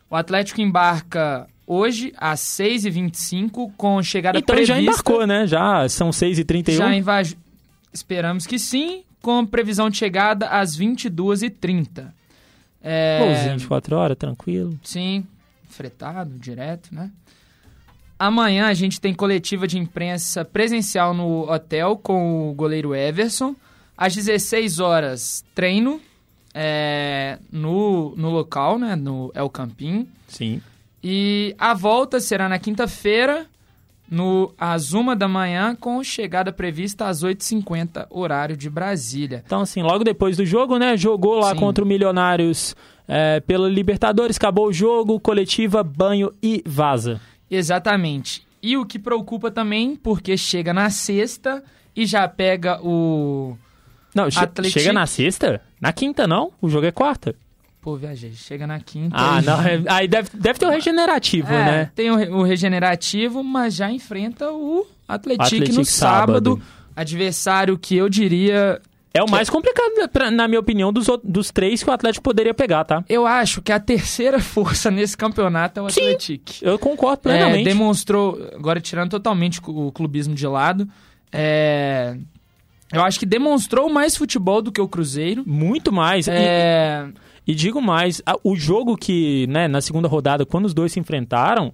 O 0.08 0.14
Atlético 0.14 0.60
embarca 0.60 1.48
hoje 1.66 2.14
às 2.16 2.38
6h25 2.42 3.72
com 3.76 4.00
chegada 4.00 4.38
então 4.38 4.54
prevista... 4.54 4.76
já 4.76 4.80
embarcou, 4.80 5.26
né? 5.26 5.48
Já 5.48 5.88
são 5.88 6.10
6h31. 6.10 6.76
Já 6.76 6.94
inva... 6.94 7.22
Esperamos 7.92 8.46
que 8.46 8.56
sim, 8.56 9.02
com 9.20 9.44
previsão 9.44 9.90
de 9.90 9.96
chegada 9.96 10.46
às 10.46 10.78
22h30. 10.78 12.06
É... 12.80 13.18
Voozinho 13.18 13.56
de 13.56 13.66
4 13.66 13.96
horas, 13.96 14.16
tranquilo. 14.16 14.78
Sim, 14.84 15.26
fretado, 15.78 16.36
direto, 16.36 16.92
né? 16.92 17.12
Amanhã 18.18 18.66
a 18.66 18.74
gente 18.74 19.00
tem 19.00 19.14
coletiva 19.14 19.64
de 19.68 19.78
imprensa 19.78 20.44
presencial 20.44 21.14
no 21.14 21.48
hotel 21.48 21.96
com 21.96 22.50
o 22.50 22.52
goleiro 22.52 22.92
Everson. 22.92 23.54
Às 23.96 24.16
16 24.16 24.80
horas, 24.80 25.44
treino 25.54 26.00
é, 26.52 27.38
no, 27.52 28.14
no 28.16 28.30
local, 28.30 28.76
né? 28.76 28.96
No 28.96 29.30
El 29.34 29.48
Campín. 29.48 30.08
Sim. 30.26 30.60
E 31.02 31.54
a 31.56 31.74
volta 31.74 32.18
será 32.18 32.48
na 32.48 32.58
quinta-feira, 32.58 33.46
no 34.10 34.52
às 34.58 34.92
1 34.92 35.16
da 35.16 35.28
manhã, 35.28 35.76
com 35.78 36.02
chegada 36.02 36.52
prevista 36.52 37.06
às 37.06 37.22
8h50, 37.22 38.08
horário 38.10 38.56
de 38.56 38.68
Brasília. 38.68 39.44
Então, 39.46 39.60
assim, 39.60 39.80
logo 39.80 40.02
depois 40.02 40.36
do 40.36 40.44
jogo, 40.44 40.76
né? 40.76 40.96
Jogou 40.96 41.38
lá 41.38 41.52
Sim. 41.54 41.60
contra 41.60 41.84
o 41.84 41.86
Milionários 41.86 42.74
é, 43.08 43.40
pela 43.40 43.68
Libertadores, 43.68 44.36
acabou 44.36 44.68
o 44.68 44.72
jogo, 44.72 45.18
coletiva, 45.18 45.82
banho 45.82 46.30
e 46.42 46.62
vaza. 46.66 47.20
Exatamente. 47.50 48.46
E 48.62 48.76
o 48.76 48.84
que 48.84 48.98
preocupa 48.98 49.50
também, 49.50 49.96
porque 49.96 50.36
chega 50.36 50.72
na 50.74 50.90
sexta 50.90 51.62
e 51.96 52.04
já 52.06 52.28
pega 52.28 52.78
o. 52.82 53.56
Não, 54.14 54.30
che- 54.30 54.38
Atlético- 54.40 54.78
chega 54.80 54.92
na 54.92 55.06
sexta? 55.06 55.60
Na 55.80 55.92
quinta, 55.92 56.26
não? 56.26 56.50
O 56.60 56.68
jogo 56.68 56.86
é 56.86 56.90
quarta. 56.92 57.34
Pô, 57.80 57.96
viajei. 57.96 58.32
Chega 58.32 58.66
na 58.66 58.80
quinta. 58.80 59.14
Ah, 59.16 59.40
e- 59.40 59.44
não. 59.46 59.60
é- 59.62 59.82
Aí 59.88 60.08
deve, 60.08 60.30
deve 60.34 60.58
ter 60.58 60.66
o 60.66 60.70
regenerativo, 60.70 61.48
É, 61.52 61.64
né? 61.64 61.90
Tem 61.94 62.10
o 62.10 62.42
regenerativo, 62.42 63.42
mas 63.44 63.74
já 63.76 63.90
enfrenta 63.90 64.50
o 64.50 64.84
Atlético 65.06 65.44
Atlético 65.44 65.78
no 65.78 65.84
sábado. 65.84 66.50
sábado. 66.50 66.62
Adversário 66.96 67.78
que 67.78 67.96
eu 67.96 68.08
diria. 68.08 68.80
É 69.14 69.22
o 69.22 69.30
mais 69.30 69.48
complicado, 69.50 70.08
pra- 70.12 70.30
na 70.30 70.46
minha 70.46 70.60
opinião, 70.60 70.92
dos, 70.92 71.06
dos 71.24 71.50
três 71.50 71.82
que 71.82 71.88
o 71.88 71.92
Atlético 71.92 72.22
poderia 72.22 72.52
pegar, 72.54 72.84
tá? 72.84 73.02
Eu 73.08 73.26
acho 73.26 73.62
que 73.62 73.72
a 73.72 73.80
terceira 73.80 74.38
força 74.40 74.90
nesse 74.90 75.16
campeonato 75.16 75.80
é 75.80 75.82
o 75.82 75.88
Sim. 75.90 76.00
Atlético. 76.02 76.52
Eu 76.62 76.78
concordo 76.78 77.20
É, 77.20 77.22
plenamente. 77.38 77.64
demonstrou, 77.64 78.38
agora 78.54 78.80
tirando 78.80 79.10
totalmente 79.10 79.60
o 79.66 79.90
clubismo 79.90 80.34
de 80.34 80.46
lado, 80.46 80.86
é, 81.32 82.16
eu 82.92 83.02
acho 83.02 83.18
que 83.18 83.26
demonstrou 83.26 83.88
mais 83.90 84.16
futebol 84.16 84.62
do 84.62 84.70
que 84.72 84.80
o 84.80 84.88
Cruzeiro. 84.88 85.42
Muito 85.46 85.90
mais. 85.92 86.26
E- 86.26 86.30
É, 86.32 87.06
E, 87.46 87.54
digo 87.54 87.80
mais, 87.80 88.20
o 88.44 88.54
jogo 88.54 88.94
que, 88.94 89.46
né, 89.48 89.66
na 89.66 89.80
segunda 89.80 90.06
rodada, 90.06 90.44
quando 90.44 90.66
os 90.66 90.74
dois 90.74 90.92
se 90.92 91.00
enfrentaram, 91.00 91.72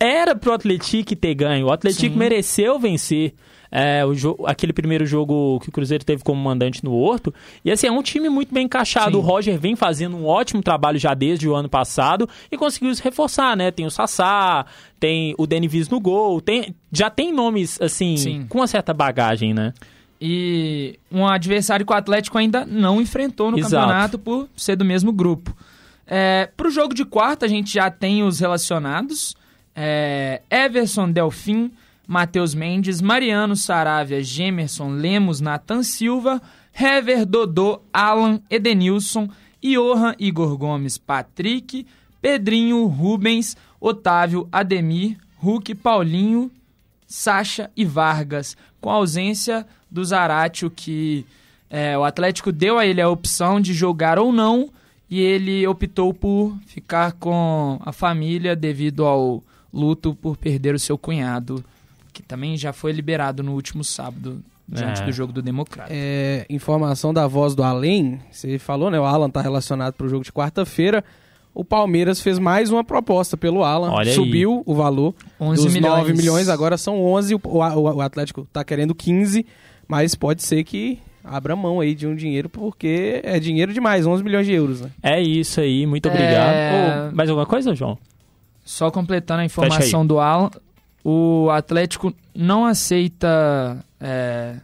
era 0.00 0.34
pro 0.34 0.52
Atlético 0.52 1.14
ter 1.14 1.34
ganho. 1.34 1.66
O 1.66 1.72
Atlético 1.72 2.12
Sim. 2.12 2.18
mereceu 2.18 2.78
vencer. 2.78 3.34
é, 3.70 4.02
aquele 4.46 4.72
primeiro 4.72 5.06
jogo 5.06 5.60
que 5.60 5.68
o 5.68 5.72
Cruzeiro 5.72 6.04
teve 6.04 6.24
como 6.24 6.42
mandante 6.42 6.82
no 6.82 6.92
Horto. 6.92 7.32
E 7.64 7.70
assim, 7.70 7.86
é 7.86 7.92
um 7.92 8.02
time 8.02 8.28
muito 8.28 8.52
bem 8.52 8.64
encaixado. 8.64 9.12
Sim. 9.12 9.18
O 9.18 9.20
Roger 9.20 9.60
vem 9.60 9.76
fazendo 9.76 10.16
um 10.16 10.26
ótimo 10.26 10.60
trabalho 10.60 10.98
já 10.98 11.14
desde 11.14 11.48
o 11.48 11.54
ano 11.54 11.68
passado 11.68 12.28
e 12.50 12.56
conseguiu 12.56 12.92
se 12.92 13.02
reforçar, 13.02 13.56
né? 13.56 13.70
Tem 13.70 13.86
o 13.86 13.90
Sassá, 13.90 14.66
tem 14.98 15.36
o 15.38 15.46
Denivis 15.46 15.88
no 15.88 16.00
gol, 16.00 16.40
tem, 16.40 16.74
já 16.90 17.08
tem 17.10 17.32
nomes, 17.32 17.80
assim, 17.80 18.16
Sim. 18.16 18.46
com 18.48 18.58
uma 18.58 18.66
certa 18.66 18.92
bagagem, 18.92 19.54
né? 19.54 19.72
E 20.20 20.98
um 21.10 21.24
adversário 21.26 21.86
que 21.86 21.92
o 21.92 21.96
Atlético 21.96 22.36
ainda 22.36 22.66
não 22.66 23.00
enfrentou 23.00 23.50
no 23.52 23.58
Exato. 23.58 23.74
campeonato 23.74 24.18
por 24.18 24.48
ser 24.56 24.74
do 24.76 24.84
mesmo 24.84 25.12
grupo. 25.12 25.56
É, 26.06 26.50
Para 26.56 26.66
o 26.66 26.70
jogo 26.72 26.92
de 26.92 27.04
quarta, 27.04 27.46
a 27.46 27.48
gente 27.48 27.72
já 27.72 27.88
tem 27.88 28.24
os 28.24 28.40
relacionados: 28.40 29.34
é, 29.74 30.42
Everson 30.50 31.10
Delfim, 31.10 31.70
Matheus 32.06 32.54
Mendes, 32.54 33.00
Mariano 33.00 33.54
Saravia, 33.54 34.22
Gemerson 34.22 34.90
Lemos, 34.90 35.40
Nathan 35.40 35.82
Silva, 35.82 36.42
Hever 36.74 37.24
Dodô, 37.24 37.80
Alan 37.92 38.40
Edenilson, 38.50 39.28
Johan 39.62 40.14
Igor 40.18 40.56
Gomes, 40.56 40.98
Patrick, 40.98 41.86
Pedrinho, 42.20 42.86
Rubens, 42.86 43.56
Otávio, 43.80 44.48
Ademir, 44.50 45.16
Hulk, 45.36 45.74
Paulinho, 45.76 46.50
Sacha 47.06 47.70
e 47.76 47.84
Vargas, 47.84 48.56
com 48.80 48.90
a 48.90 48.94
ausência 48.94 49.66
do 49.90 50.04
Zaratio, 50.04 50.70
que 50.70 51.24
é, 51.68 51.96
o 51.96 52.04
Atlético 52.04 52.50
deu 52.50 52.78
a 52.78 52.86
ele 52.86 53.00
a 53.00 53.08
opção 53.08 53.60
de 53.60 53.72
jogar 53.72 54.18
ou 54.18 54.32
não, 54.32 54.70
e 55.08 55.20
ele 55.20 55.66
optou 55.66 56.14
por 56.14 56.56
ficar 56.66 57.12
com 57.12 57.80
a 57.84 57.92
família 57.92 58.54
devido 58.54 59.04
ao 59.04 59.42
luto 59.72 60.14
por 60.14 60.36
perder 60.36 60.74
o 60.74 60.78
seu 60.78 60.96
cunhado, 60.98 61.64
que 62.12 62.22
também 62.22 62.56
já 62.56 62.72
foi 62.72 62.92
liberado 62.92 63.42
no 63.42 63.52
último 63.52 63.84
sábado, 63.84 64.40
diante 64.68 65.02
É. 65.02 65.04
do 65.04 65.12
jogo 65.12 65.32
do 65.32 65.42
Democrata. 65.42 65.90
É, 65.92 66.44
informação 66.50 67.12
da 67.14 67.26
voz 67.26 67.54
do 67.54 67.62
Além, 67.62 68.20
você 68.30 68.58
falou, 68.58 68.90
né? 68.90 68.98
O 69.00 69.04
Alan 69.04 69.30
tá 69.30 69.40
relacionado 69.40 69.94
pro 69.94 70.08
jogo 70.08 70.24
de 70.24 70.32
quarta-feira. 70.32 71.04
O 71.52 71.64
Palmeiras 71.64 72.20
fez 72.20 72.38
mais 72.38 72.70
uma 72.70 72.84
proposta 72.84 73.36
pelo 73.36 73.64
Alan, 73.64 73.90
Olha 73.90 74.08
aí. 74.10 74.14
subiu 74.14 74.62
o 74.64 74.74
valor 74.74 75.12
11 75.40 75.64
dos 75.64 75.74
milhões. 75.74 75.98
9 75.98 76.12
milhões, 76.14 76.48
agora 76.48 76.78
são 76.78 77.02
11, 77.04 77.34
o, 77.34 77.40
o- 77.44 77.80
o 77.96 78.00
Atlético 78.00 78.46
tá 78.52 78.62
querendo 78.62 78.94
15, 78.94 79.44
mas 79.88 80.14
pode 80.14 80.44
ser 80.44 80.62
que 80.62 81.00
abra 81.24 81.56
mão 81.56 81.80
aí 81.80 81.92
de 81.94 82.06
um 82.06 82.14
dinheiro, 82.14 82.48
porque 82.48 83.20
é 83.24 83.40
dinheiro 83.40 83.72
demais, 83.74 84.06
11 84.06 84.22
milhões 84.22 84.46
de 84.46 84.52
euros, 84.52 84.80
né? 84.80 84.90
É 85.02 85.20
isso 85.20 85.60
aí, 85.60 85.84
muito 85.86 86.08
É. 86.08 86.12
obrigado. 86.12 87.10
Ô, 87.12 87.16
mais 87.16 87.28
alguma 87.28 87.46
coisa, 87.46 87.74
João? 87.74 87.98
Só 88.64 88.90
completando 88.90 89.40
a 89.40 89.44
informação 89.44 90.06
do 90.06 90.20
Alan, 90.20 90.50
o 91.02 91.48
Atlético 91.50 92.14
não 92.34 92.66
aceita 92.66 93.84
é, 94.00 94.56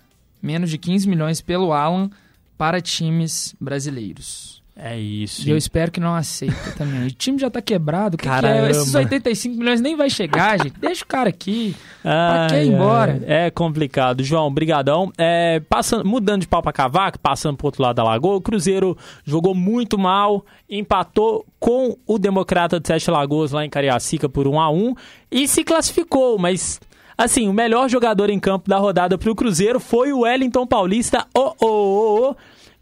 menos 0.43 0.71
de 0.71 0.79
15 0.79 1.09
milhões 1.09 1.41
pelo 1.41 1.73
Alan 1.73 2.11
para 2.57 2.81
times 2.81 3.55
brasileiros. 3.61 4.56
É 4.79 4.99
isso. 4.99 5.49
E 5.49 5.51
eu 5.51 5.57
espero 5.57 5.91
que 5.91 5.99
não 5.99 6.15
aceita 6.15 6.73
também. 6.77 7.07
O 7.07 7.11
time 7.11 7.39
já 7.39 7.49
tá 7.49 7.63
quebrado. 7.63 8.17
O 8.17 8.19
que 8.19 8.29
é? 8.29 8.71
Esses 8.71 8.95
85 8.95 9.57
milhões 9.57 9.81
nem 9.81 9.97
vai 9.97 10.11
chegar, 10.11 10.59
gente. 10.59 10.79
Deixa 10.79 11.03
o 11.03 11.07
cara 11.07 11.31
aqui. 11.31 11.75
Pra 12.03 12.47
que 12.51 12.57
ir 12.57 12.67
embora? 12.69 13.23
É 13.27 13.51
complicado. 13.51 14.23
João, 14.23 14.53
brigadão. 14.53 15.11
É, 15.17 15.61
passando, 15.61 16.07
mudando 16.07 16.43
de 16.43 16.49
pau 16.49 16.61
pra 16.61 16.75
cavaco, 16.75 17.19
passando 17.19 17.57
pro 17.57 17.69
outro 17.69 17.83
lado 17.83 17.97
da 17.97 18.05
lagoa, 18.05 18.37
o 18.37 18.41
Cruzeiro 18.41 18.99
jogou 19.25 19.55
muito 19.55 19.99
mal, 19.99 20.45
empatou 20.69 21.47
com 21.59 21.97
o 22.07 22.19
Democrata 22.19 22.79
de 22.79 22.87
Sete 22.87 23.11
Lagoas 23.11 23.53
lá 23.53 23.65
em 23.65 23.71
Cariacica 23.71 24.29
por 24.29 24.47
1 24.47 24.61
a 24.61 24.71
1 24.71 24.95
e 25.31 25.49
se 25.49 25.65
classificou, 25.65 26.39
mas... 26.39 26.79
Assim, 27.19 27.49
o 27.49 27.53
melhor 27.53 27.89
jogador 27.89 28.29
em 28.29 28.39
campo 28.39 28.69
da 28.69 28.77
rodada 28.77 29.17
pro 29.17 29.35
Cruzeiro 29.35 29.81
foi 29.81 30.13
o 30.13 30.21
Wellington 30.21 30.67
Paulista, 30.67 31.27
o, 31.35 31.55
o, 31.59 31.67
o, 31.67 32.31
o, 32.31 32.37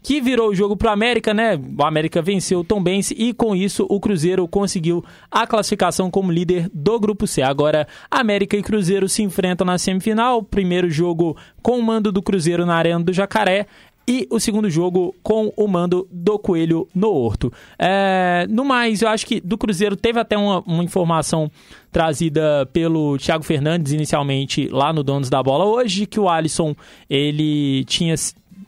que 0.05 0.21
virou 0.21 0.49
o 0.49 0.55
jogo 0.55 0.77
pro 0.77 0.91
América, 0.91 1.33
né? 1.33 1.59
O 1.75 1.83
América 1.83 2.21
venceu 2.21 2.59
o 2.59 2.63
Tombense 2.63 3.15
e 3.17 3.33
com 3.33 3.55
isso 3.55 3.87
o 3.89 3.99
Cruzeiro 3.99 4.47
conseguiu 4.47 5.03
a 5.31 5.47
classificação 5.47 6.11
como 6.11 6.31
líder 6.31 6.69
do 6.71 6.99
grupo 6.99 7.25
C. 7.25 7.41
Agora, 7.41 7.87
América 8.11 8.55
e 8.55 8.61
Cruzeiro 8.61 9.09
se 9.09 9.23
enfrentam 9.23 9.65
na 9.65 9.79
semifinal. 9.79 10.43
Primeiro 10.43 10.91
jogo 10.91 11.35
com 11.59 11.79
o 11.79 11.81
mando 11.81 12.11
do 12.11 12.21
Cruzeiro 12.21 12.67
na 12.67 12.75
Arena 12.75 13.03
do 13.03 13.11
Jacaré 13.11 13.65
e 14.07 14.27
o 14.29 14.39
segundo 14.39 14.69
jogo 14.69 15.15
com 15.23 15.51
o 15.57 15.67
mando 15.67 16.07
do 16.11 16.37
Coelho 16.37 16.87
no 16.93 17.09
Horto. 17.11 17.51
É, 17.79 18.45
no 18.47 18.63
mais, 18.63 19.01
eu 19.01 19.09
acho 19.09 19.25
que 19.25 19.41
do 19.41 19.57
Cruzeiro 19.57 19.95
teve 19.95 20.19
até 20.19 20.37
uma, 20.37 20.59
uma 20.67 20.83
informação 20.83 21.49
trazida 21.91 22.69
pelo 22.71 23.17
Thiago 23.17 23.43
Fernandes 23.43 23.91
inicialmente 23.91 24.67
lá 24.67 24.93
no 24.93 25.01
Donos 25.01 25.29
da 25.29 25.41
Bola 25.41 25.65
hoje, 25.65 26.05
que 26.05 26.19
o 26.19 26.29
Alisson 26.29 26.75
ele 27.09 27.83
tinha 27.85 28.13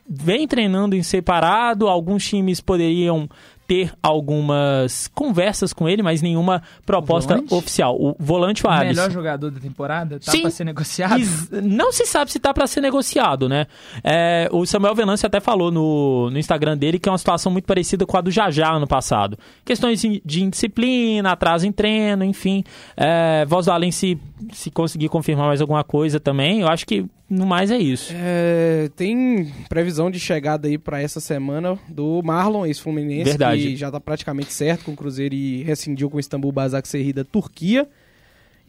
vem 0.09 0.47
treinando 0.47 0.95
em 0.95 1.03
separado, 1.03 1.87
alguns 1.87 2.25
times 2.25 2.61
poderiam 2.61 3.29
ter 3.67 3.91
algumas 4.01 5.09
conversas 5.13 5.73
com 5.73 5.89
ele, 5.89 6.01
mas 6.01 6.21
nenhuma 6.21 6.63
proposta 6.85 7.33
volante? 7.35 7.53
oficial. 7.53 7.97
O 7.99 8.15
volante 8.17 8.65
o 8.65 8.69
O 8.69 8.71
Alisson. 8.71 9.01
melhor 9.01 9.11
jogador 9.11 9.51
da 9.51 9.59
temporada 9.59 10.17
tá 10.21 10.31
Sim. 10.31 10.41
pra 10.43 10.49
ser 10.49 10.63
negociado. 10.63 11.21
Não 11.61 11.91
se 11.91 12.05
sabe 12.05 12.31
se 12.31 12.39
tá 12.39 12.53
para 12.53 12.65
ser 12.65 12.79
negociado, 12.79 13.49
né? 13.49 13.67
É, 14.01 14.47
o 14.53 14.65
Samuel 14.65 14.95
Venâncio 14.95 15.27
até 15.27 15.41
falou 15.41 15.69
no, 15.69 16.29
no 16.31 16.39
Instagram 16.39 16.77
dele 16.77 16.97
que 16.97 17.09
é 17.09 17.11
uma 17.11 17.17
situação 17.17 17.51
muito 17.51 17.65
parecida 17.65 18.05
com 18.05 18.15
a 18.15 18.21
do 18.21 18.31
Jajá 18.31 18.71
ano 18.71 18.87
passado. 18.87 19.37
Questões 19.65 19.99
de 19.99 20.21
de 20.25 20.43
indisciplina, 20.43 21.33
atraso 21.33 21.67
em 21.67 21.71
treino, 21.73 22.23
enfim. 22.23 22.63
É, 22.95 23.45
Voz 23.45 23.65
do 23.65 23.71
Além, 23.73 23.91
se, 23.91 24.17
se 24.53 24.71
conseguir 24.71 25.09
confirmar 25.09 25.47
mais 25.47 25.59
alguma 25.59 25.83
coisa 25.83 26.21
também, 26.21 26.61
eu 26.61 26.69
acho 26.69 26.85
que 26.85 27.05
no 27.29 27.45
mais 27.45 27.71
é 27.71 27.77
isso. 27.77 28.13
É, 28.15 28.89
tem 28.95 29.51
previsão 29.67 30.09
de 30.09 30.19
chegada 30.19 30.67
aí 30.67 30.77
pra 30.77 31.01
essa 31.01 31.19
semana 31.19 31.77
do 31.89 32.21
Marlon, 32.23 32.65
ex-fluminense, 32.65 33.31
Verdade. 33.31 33.61
que 33.61 33.75
já 33.75 33.91
tá 33.91 33.99
praticamente 33.99 34.53
certo 34.53 34.85
com 34.85 34.91
o 34.91 34.95
Cruzeiro 34.95 35.35
e 35.35 35.61
rescindiu 35.63 36.09
com 36.09 36.17
o 36.17 36.19
Istambul 36.19 36.51
Basaksehir 36.51 37.13
da 37.13 37.23
Turquia. 37.23 37.87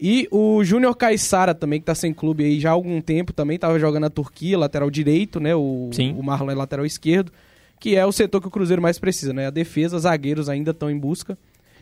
E 0.01 0.29
o 0.31 0.63
Júnior 0.63 0.97
Caissara 0.97 1.55
também, 1.55 1.81
que 1.81 1.87
tá 1.87 1.95
sem 1.95 2.13
clube 2.13 2.45
aí 2.45 2.61
já 2.61 2.71
há 2.71 2.73
algum 2.73 3.01
tempo, 3.01 3.33
também 3.33 3.59
tava 3.59 3.79
jogando 3.79 4.03
na 4.03 4.11
Turquia, 4.11 4.59
lateral 4.59 4.91
direito, 4.91 5.41
né? 5.41 5.55
O, 5.55 5.91
Sim. 5.93 6.15
o 6.17 6.23
Marlon 6.23 6.51
é 6.51 6.55
lateral 6.55 6.87
esquerdo, 6.87 7.33
que 7.81 7.97
é 7.97 8.07
o 8.07 8.13
setor 8.13 8.41
que 8.41 8.47
o 8.49 8.51
Cruzeiro 8.51 8.81
mais 8.83 8.99
precisa, 8.99 9.33
né? 9.33 9.47
A 9.47 9.51
defesa, 9.51 9.99
zagueiros 9.99 10.49
ainda 10.49 10.71
estão 10.71 10.89
em 10.91 10.99
busca. 10.99 11.37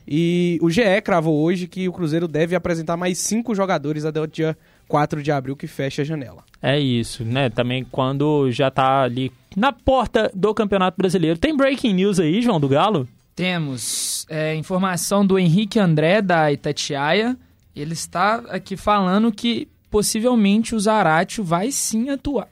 E 0.09 0.59
o 0.63 0.71
GE 0.71 0.83
cravou 1.03 1.43
hoje 1.43 1.67
que 1.67 1.89
o 1.89 1.93
Cruzeiro 1.93 2.29
deve 2.29 2.55
apresentar 2.55 2.97
mais 2.97 3.19
cinco 3.19 3.55
jogadores 3.55 4.05
até 4.05 4.21
o 4.21 4.27
dia 4.27 4.57
4 4.89 5.23
de 5.23 5.33
abril, 5.33 5.57
que 5.57 5.67
fecha 5.67 6.03
a 6.03 6.05
janela. 6.05 6.45
É 6.63 6.79
isso, 6.79 7.25
né? 7.25 7.51
Também 7.51 7.85
quando 7.85 8.51
já 8.51 8.71
tá 8.71 9.03
ali 9.03 9.33
na 9.55 9.73
porta 9.73 10.31
do 10.35 10.53
Campeonato 10.55 10.97
Brasileiro. 10.97 11.39
Tem 11.39 11.57
breaking 11.57 11.95
news 11.95 12.19
aí, 12.21 12.43
João 12.43 12.61
do 12.61 12.69
Galo? 12.69 13.09
Temos 13.35 14.27
é, 14.31 14.55
informação 14.55 15.27
do 15.27 15.39
Henrique 15.39 15.79
André, 15.79 16.23
da 16.23 16.51
Itatiaia. 16.51 17.37
Ele 17.75 17.93
está 17.93 18.37
aqui 18.49 18.77
falando 18.77 19.31
que 19.31 19.69
possivelmente 19.91 20.75
o 20.75 20.81
Zaratio 20.81 21.45
vai 21.45 21.71
sim 21.71 22.09
atuar. 22.09 22.49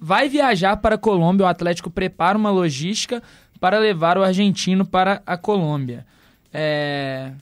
Vai 0.00 0.28
viajar 0.28 0.76
para 0.76 0.94
a 0.94 0.98
Colômbia. 0.98 1.44
O 1.44 1.48
Atlético 1.48 1.90
prepara 1.90 2.38
uma 2.38 2.50
logística 2.50 3.22
para 3.58 3.78
levar 3.78 4.16
o 4.16 4.22
argentino 4.22 4.84
para 4.84 5.20
a 5.26 5.36
Colômbia. 5.36 6.06
É, 6.52 7.32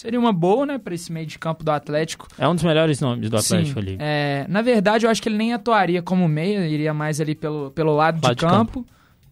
Seria 0.00 0.18
uma 0.18 0.32
boa, 0.32 0.64
né, 0.64 0.78
para 0.78 0.94
esse 0.94 1.12
meio 1.12 1.26
de 1.26 1.38
campo 1.38 1.62
do 1.62 1.70
Atlético. 1.70 2.26
É 2.38 2.48
um 2.48 2.54
dos 2.54 2.64
melhores 2.64 3.02
nomes 3.02 3.28
do 3.28 3.36
Atlético 3.36 3.82
Sim, 3.82 3.86
ali. 3.86 3.96
é, 4.00 4.46
na 4.48 4.62
verdade, 4.62 5.04
eu 5.04 5.10
acho 5.10 5.20
que 5.20 5.28
ele 5.28 5.36
nem 5.36 5.52
atuaria 5.52 6.00
como 6.00 6.26
meia, 6.26 6.66
iria 6.66 6.94
mais 6.94 7.20
ali 7.20 7.34
pelo, 7.34 7.70
pelo 7.72 7.94
lado, 7.94 8.18
Lado 8.22 8.34
de, 8.34 8.40
de 8.40 8.50
campo. 8.50 8.86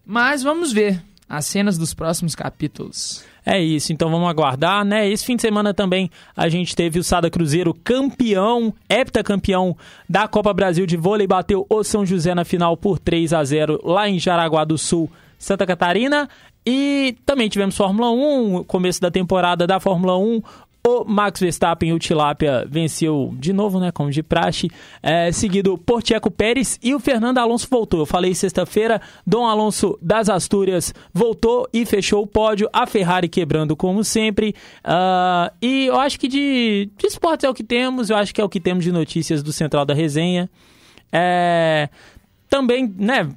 Mas 0.05 0.43
vamos 0.43 0.71
ver 0.71 1.01
as 1.27 1.47
cenas 1.47 1.75
dos 1.75 1.95
próximos 1.95 2.35
capítulos. 2.35 3.25
É 3.43 3.59
isso, 3.59 3.91
então 3.91 4.11
vamos 4.11 4.29
aguardar, 4.29 4.85
né? 4.85 5.09
Esse 5.09 5.25
fim 5.25 5.35
de 5.35 5.41
semana 5.41 5.73
também 5.73 6.07
a 6.37 6.47
gente 6.47 6.75
teve 6.75 6.99
o 6.99 7.03
Sada 7.03 7.31
Cruzeiro 7.31 7.73
campeão, 7.73 8.71
heptacampeão 8.87 9.75
da 10.07 10.27
Copa 10.27 10.53
Brasil 10.53 10.85
de 10.85 10.95
vôlei, 10.95 11.25
bateu 11.25 11.65
o 11.67 11.83
São 11.83 12.05
José 12.05 12.35
na 12.35 12.45
final 12.45 12.77
por 12.77 12.99
3 12.99 13.33
a 13.33 13.43
0 13.43 13.81
lá 13.83 14.07
em 14.07 14.19
Jaraguá 14.19 14.63
do 14.65 14.77
Sul, 14.77 15.09
Santa 15.39 15.65
Catarina. 15.65 16.29
E 16.65 17.17
também 17.25 17.49
tivemos 17.49 17.75
Fórmula 17.75 18.11
1, 18.11 18.65
começo 18.65 19.01
da 19.01 19.09
temporada 19.09 19.65
da 19.65 19.79
Fórmula 19.79 20.17
1. 20.17 20.41
O 20.87 21.03
Max 21.03 21.41
Verstappen, 21.41 21.91
o 21.91 21.99
Tilápia, 21.99 22.65
venceu 22.67 23.33
de 23.37 23.51
novo, 23.51 23.79
né? 23.79 23.91
Como 23.91 24.09
de 24.09 24.23
praxe. 24.23 24.69
É, 25.03 25.29
seguido 25.31 25.77
por 25.77 26.01
Tcheco 26.01 26.31
Pérez 26.31 26.79
e 26.81 26.95
o 26.95 26.99
Fernando 26.99 27.37
Alonso 27.37 27.67
voltou. 27.69 27.99
Eu 27.99 28.05
falei 28.05 28.33
sexta-feira, 28.33 29.01
Dom 29.27 29.45
Alonso 29.45 29.99
das 30.01 30.29
Astúrias 30.29 30.93
voltou 31.13 31.67
e 31.73 31.85
fechou 31.85 32.23
o 32.23 32.27
pódio. 32.27 32.69
A 32.71 32.87
Ferrari 32.87 33.27
quebrando, 33.27 33.75
como 33.75 34.03
sempre. 34.05 34.55
Ah, 34.83 35.51
e 35.61 35.87
eu 35.87 35.99
acho 35.99 36.17
que 36.19 36.29
de, 36.29 36.89
de 36.97 37.07
esportes 37.07 37.43
é 37.43 37.49
o 37.49 37.53
que 37.53 37.63
temos. 37.63 38.09
Eu 38.09 38.15
acho 38.15 38.33
que 38.33 38.39
é 38.39 38.43
o 38.43 38.49
que 38.49 38.59
temos 38.59 38.83
de 38.83 38.91
notícias 38.91 39.43
do 39.43 39.51
Central 39.51 39.85
da 39.85 39.93
Resenha. 39.93 40.49
É, 41.11 41.89
também, 42.49 42.93
né? 42.97 43.29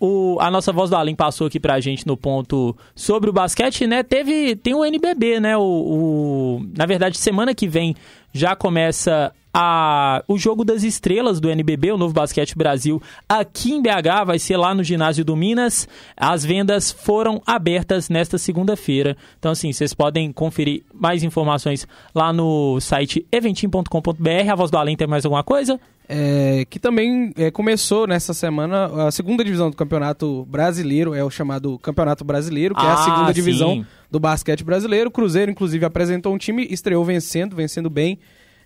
O, 0.00 0.36
a 0.40 0.48
nossa 0.50 0.72
voz 0.72 0.90
do 0.90 0.96
Além 0.96 1.14
passou 1.14 1.46
aqui 1.48 1.58
pra 1.58 1.80
gente 1.80 2.06
no 2.06 2.16
ponto 2.16 2.76
sobre 2.94 3.28
o 3.28 3.32
basquete, 3.32 3.86
né? 3.86 4.02
Teve, 4.02 4.54
tem 4.54 4.72
o 4.74 4.84
NBB, 4.84 5.40
né? 5.40 5.56
O, 5.56 5.62
o- 5.62 6.66
na 6.76 6.86
verdade, 6.86 7.18
semana 7.18 7.54
que 7.54 7.66
vem 7.66 7.96
já 8.32 8.54
começa 8.56 9.32
a, 9.52 10.22
o 10.28 10.38
jogo 10.38 10.64
das 10.64 10.82
estrelas 10.82 11.40
do 11.40 11.50
NBB, 11.50 11.92
o 11.92 11.98
Novo 11.98 12.12
Basquete 12.14 12.56
Brasil, 12.56 13.02
aqui 13.28 13.72
em 13.72 13.82
BH, 13.82 14.24
vai 14.26 14.38
ser 14.38 14.56
lá 14.56 14.74
no 14.74 14.84
ginásio 14.84 15.24
do 15.24 15.34
Minas. 15.34 15.88
As 16.16 16.44
vendas 16.44 16.92
foram 16.92 17.42
abertas 17.46 18.08
nesta 18.08 18.38
segunda-feira. 18.38 19.16
Então, 19.38 19.50
assim, 19.52 19.72
vocês 19.72 19.92
podem 19.94 20.30
conferir 20.32 20.82
mais 20.94 21.22
informações 21.24 21.88
lá 22.14 22.32
no 22.32 22.78
site 22.80 23.26
eventim.com.br. 23.32 24.50
A 24.50 24.54
Voz 24.54 24.70
do 24.70 24.76
Além 24.78 24.96
tem 24.96 25.06
mais 25.08 25.24
alguma 25.24 25.42
coisa? 25.42 25.80
É, 26.10 26.64
que 26.70 26.78
também 26.78 27.32
é, 27.36 27.50
começou 27.50 28.06
nessa 28.06 28.32
semana 28.32 29.06
a 29.06 29.10
segunda 29.10 29.44
divisão 29.44 29.68
do 29.68 29.76
Campeonato 29.76 30.46
Brasileiro, 30.46 31.12
é 31.14 31.22
o 31.22 31.28
chamado 31.30 31.78
Campeonato 31.80 32.24
Brasileiro, 32.24 32.74
que 32.74 32.80
é 32.80 32.88
a 32.88 32.94
Ah, 32.94 32.96
segunda 32.98 33.32
divisão 33.34 33.72
sim. 33.74 33.86
Do 34.10 34.18
basquete 34.18 34.64
brasileiro. 34.64 35.08
O 35.08 35.12
Cruzeiro, 35.12 35.50
inclusive, 35.50 35.84
apresentou 35.84 36.34
um 36.34 36.38
time, 36.38 36.66
estreou 36.70 37.04
vencendo, 37.04 37.54
vencendo 37.54 37.90
bem. 37.90 38.18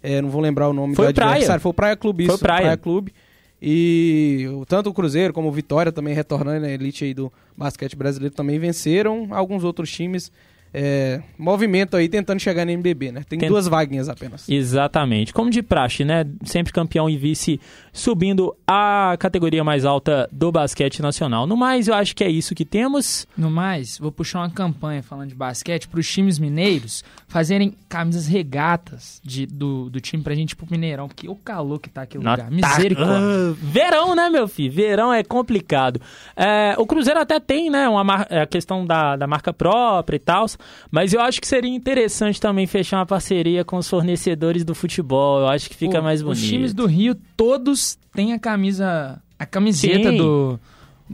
É, 0.03 0.21
não 0.21 0.31
vou 0.31 0.41
lembrar 0.41 0.69
o 0.69 0.73
nome 0.73 0.95
Foi 0.95 1.09
do 1.09 1.15
Praia. 1.15 1.31
adversário. 1.33 1.61
Foi 1.61 1.71
o 1.71 1.75
Praia 1.75 1.97
Clube, 1.97 2.25
Foi 2.25 2.35
o 2.35 2.37
isso. 2.37 2.43
Praia. 2.45 2.77
Clube. 2.77 3.13
E 3.61 4.49
tanto 4.67 4.91
o 4.91 4.95
Cruzeiro 4.95 5.33
como 5.33 5.49
o 5.49 5.53
Vitória 5.53 5.93
também 5.93 6.13
retornando 6.13 6.61
na 6.61 6.69
elite 6.69 7.05
aí 7.05 7.15
do 7.15 7.33
basquete 7.57 7.95
brasileiro 7.95 8.35
também 8.35 8.59
venceram. 8.59 9.29
Alguns 9.31 9.63
outros 9.63 9.91
times 9.91 10.33
é, 10.75 11.21
movimento 11.39 11.97
aí 11.97 12.09
tentando 12.09 12.41
chegar 12.41 12.65
no 12.65 12.71
NBB, 12.71 13.13
né? 13.13 13.23
Tem 13.29 13.39
Tent- 13.39 13.49
duas 13.49 13.67
vaguinhas 13.69 14.09
apenas. 14.09 14.49
Exatamente. 14.49 15.33
Como 15.33 15.51
de 15.51 15.63
praxe, 15.63 16.05
né? 16.05 16.25
Sempre 16.45 16.73
campeão 16.73 17.09
e 17.11 17.17
vice 17.17 17.61
subindo 17.93 18.57
a 18.67 19.15
categoria 19.19 19.63
mais 19.63 19.85
alta 19.85 20.29
do 20.33 20.51
basquete 20.51 21.03
nacional. 21.03 21.47
No 21.47 21.57
mais, 21.57 21.89
eu 21.89 21.95
acho 21.95 22.17
que 22.17 22.25
é 22.25 22.31
isso 22.31 22.55
que 22.55 22.65
temos. 22.65 23.27
No 23.37 23.51
mais, 23.51 23.99
vou 23.99 24.11
puxar 24.11 24.39
uma 24.41 24.51
campanha 24.51 25.03
falando 25.03 25.29
de 25.29 25.35
basquete 25.35 25.87
para 25.89 26.01
os 26.01 26.11
times 26.11 26.39
mineiros 26.39 27.05
fazerem 27.29 27.75
camisas 27.89 28.27
regatas 28.27 29.21
de, 29.25 29.47
do, 29.47 29.91
do 29.91 30.01
time 30.01 30.23
pra 30.23 30.35
gente 30.35 30.53
ir 30.53 30.57
pro 30.57 30.67
Mineirão, 30.71 31.07
porque 31.09 31.29
o 31.29 31.35
calor 31.37 31.79
que 31.79 31.91
tá 31.91 32.03
aquele 32.03 32.25
lugar. 32.25 32.39
Tá- 32.39 32.51
Misericórdia. 32.51 33.17
Ah, 33.17 33.55
verão, 33.61 34.15
né, 34.15 34.31
meu 34.31 34.49
filho? 34.49 34.73
Verão 34.73 35.13
é 35.13 35.23
complicado. 35.23 36.01
É, 36.37 36.75
o 36.79 36.87
Cruzeiro 36.87 37.21
até 37.21 37.39
tem, 37.41 37.69
né, 37.71 37.89
uma 37.89 38.03
mar- 38.05 38.27
a 38.33 38.47
questão 38.47 38.87
da, 38.87 39.17
da 39.17 39.27
marca 39.27 39.53
própria 39.53 40.17
e 40.17 40.19
tal, 40.19 40.47
mas 40.91 41.13
eu 41.13 41.21
acho 41.21 41.41
que 41.41 41.47
seria 41.47 41.71
interessante 41.71 42.41
também 42.41 42.67
fechar 42.67 42.99
uma 42.99 43.07
parceria 43.07 43.65
com 43.65 43.77
os 43.77 43.89
fornecedores 43.89 44.65
do 44.65 44.75
futebol. 44.75 45.41
Eu 45.41 45.49
acho 45.49 45.69
que 45.71 45.77
fica 45.77 45.99
Pô, 45.99 46.05
mais 46.05 46.23
bonito. 46.23 46.43
Os 46.43 46.49
times 46.49 46.73
do 46.75 46.87
Rio, 46.87 47.15
todos 47.37 47.99
têm 48.15 48.33
a 48.33 48.39
camisa. 48.39 49.21
A 49.39 49.47
camiseta 49.47 50.11
Sim. 50.11 50.17
do. 50.19 50.61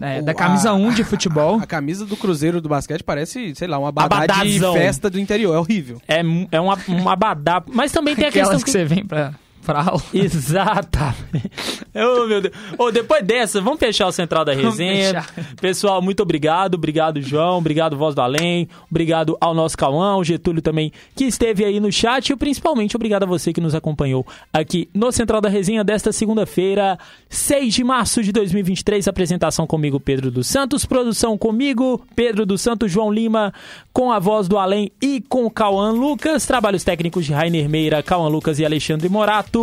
é, 0.01 0.21
O- 0.21 0.25
da 0.25 0.35
camisa 0.35 0.71
a- 0.71 0.75
1 0.75 0.93
de 0.93 1.03
futebol. 1.05 1.59
A 1.61 1.67
camisa 1.67 2.05
do 2.05 2.17
Cruzeiro 2.17 2.61
do 2.61 2.69
basquete 2.69 3.03
parece, 3.03 3.55
sei 3.55 3.67
lá, 3.69 3.79
uma 3.79 3.89
abadá 3.89 4.43
de 4.45 4.59
festa 4.61 5.09
do 5.09 5.19
interior. 5.19 5.55
É 5.55 5.59
horrível. 5.59 6.01
É, 6.07 6.21
é 6.53 6.61
uma, 6.61 6.79
um 6.89 7.09
abadá. 7.09 7.63
Mas 7.73 7.91
também 7.93 8.15
tem 8.15 8.27
a 8.27 8.33
questão 8.33 8.43
Aquelas 8.57 8.65
que 8.65 8.71
você 8.71 8.85
vem 8.85 9.05
pra, 9.05 9.33
aula. 9.67 10.03
Exatamente. 10.13 11.51
Oh, 11.95 12.27
meu 12.27 12.41
Deus. 12.41 12.55
Ô, 12.79 12.91
depois 12.91 13.25
dessa, 13.25 13.61
vamos 13.61 13.79
fechar 13.79 14.07
o 14.07 14.13
Central 14.13 14.45
da 14.45 14.53
Resenha. 14.53 15.25
Pessoal, 15.61 16.01
muito 16.01 16.23
obrigado. 16.23 16.75
Obrigado, 16.75 17.21
João. 17.21 17.59
Obrigado, 17.59 17.97
Voz 17.97 18.15
do 18.15 18.21
Além. 18.21 18.69
Obrigado 18.91 19.37
ao 19.41 19.55
nosso 19.55 19.77
Cauã, 19.77 20.17
o 20.17 20.25
Getúlio 20.25 20.63
também, 20.63 20.93
que 21.15 21.25
esteve 21.25 21.65
aí 21.65 21.81
no 21.81 21.91
chat. 21.93 22.31
E 22.31 22.37
principalmente, 22.37 22.97
obrigado 22.97 23.25
a 23.25 23.27
você 23.27 23.53
que 23.53 23.61
nos 23.61 23.75
acompanhou 23.75 24.27
aqui 24.53 24.89
no 24.95 25.11
Central 25.13 25.41
da 25.41 25.49
Resenha 25.49 25.85
desta 25.85 26.13
segunda-feira, 26.13 26.99
6 27.29 27.75
de 27.75 27.85
março 27.85 28.23
de 28.23 28.33
2023. 28.33 29.09
Apresentação 29.09 29.67
comigo, 29.67 30.01
Pedro 30.01 30.31
dos 30.31 30.47
Santos. 30.47 30.85
Produção 30.85 31.37
comigo, 31.37 32.05
Pedro 32.15 32.47
dos 32.47 32.61
Santos, 32.61 32.91
João 32.91 33.13
Lima, 33.13 33.53
com 33.93 34.13
a 34.13 34.19
Voz 34.19 34.49
do 34.49 34.57
Além 34.59 34.91
e 35.03 35.21
com 35.21 35.51
Cauã 35.51 35.91
Lucas. 35.91 36.47
Trabalhos 36.47 36.85
técnicos 36.85 37.27
de 37.27 37.33
Rainer 37.33 37.69
Meira, 37.69 38.03
Cauã 38.03 38.29
Lucas 38.29 38.59
e 38.59 38.65
Alexandre 38.65 39.09
Morato. 39.09 39.58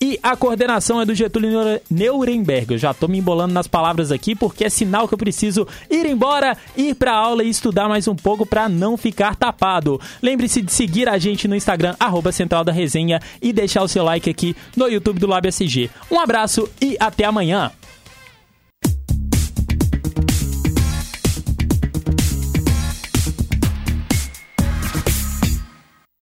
E 0.00 0.18
a 0.22 0.34
coordenação 0.34 1.00
é 1.00 1.04
do 1.04 1.14
Getúlio 1.14 1.80
Nuremberg. 1.90 2.72
Eu 2.72 2.78
já 2.78 2.94
tô 2.94 3.06
me 3.06 3.18
embolando 3.18 3.52
nas 3.52 3.66
palavras 3.66 4.10
aqui 4.10 4.34
porque 4.34 4.64
é 4.64 4.70
sinal 4.70 5.06
que 5.06 5.14
eu 5.14 5.18
preciso 5.18 5.68
ir 5.90 6.06
embora, 6.06 6.56
ir 6.76 6.94
pra 6.94 7.12
aula 7.12 7.44
e 7.44 7.50
estudar 7.50 7.88
mais 7.88 8.08
um 8.08 8.14
pouco 8.14 8.46
pra 8.46 8.68
não 8.68 8.96
ficar 8.96 9.36
tapado. 9.36 10.00
Lembre-se 10.22 10.62
de 10.62 10.72
seguir 10.72 11.08
a 11.08 11.18
gente 11.18 11.46
no 11.46 11.56
Instagram, 11.56 11.94
arroba 12.00 12.32
Central 12.32 12.64
da 12.64 12.72
Resenha, 12.72 13.20
e 13.42 13.52
deixar 13.52 13.82
o 13.82 13.88
seu 13.88 14.02
like 14.04 14.30
aqui 14.30 14.56
no 14.76 14.88
YouTube 14.88 15.18
do 15.18 15.26
Lab 15.26 15.46
SG. 15.46 15.90
Um 16.10 16.18
abraço 16.18 16.68
e 16.80 16.96
até 16.98 17.24
amanhã. 17.24 17.70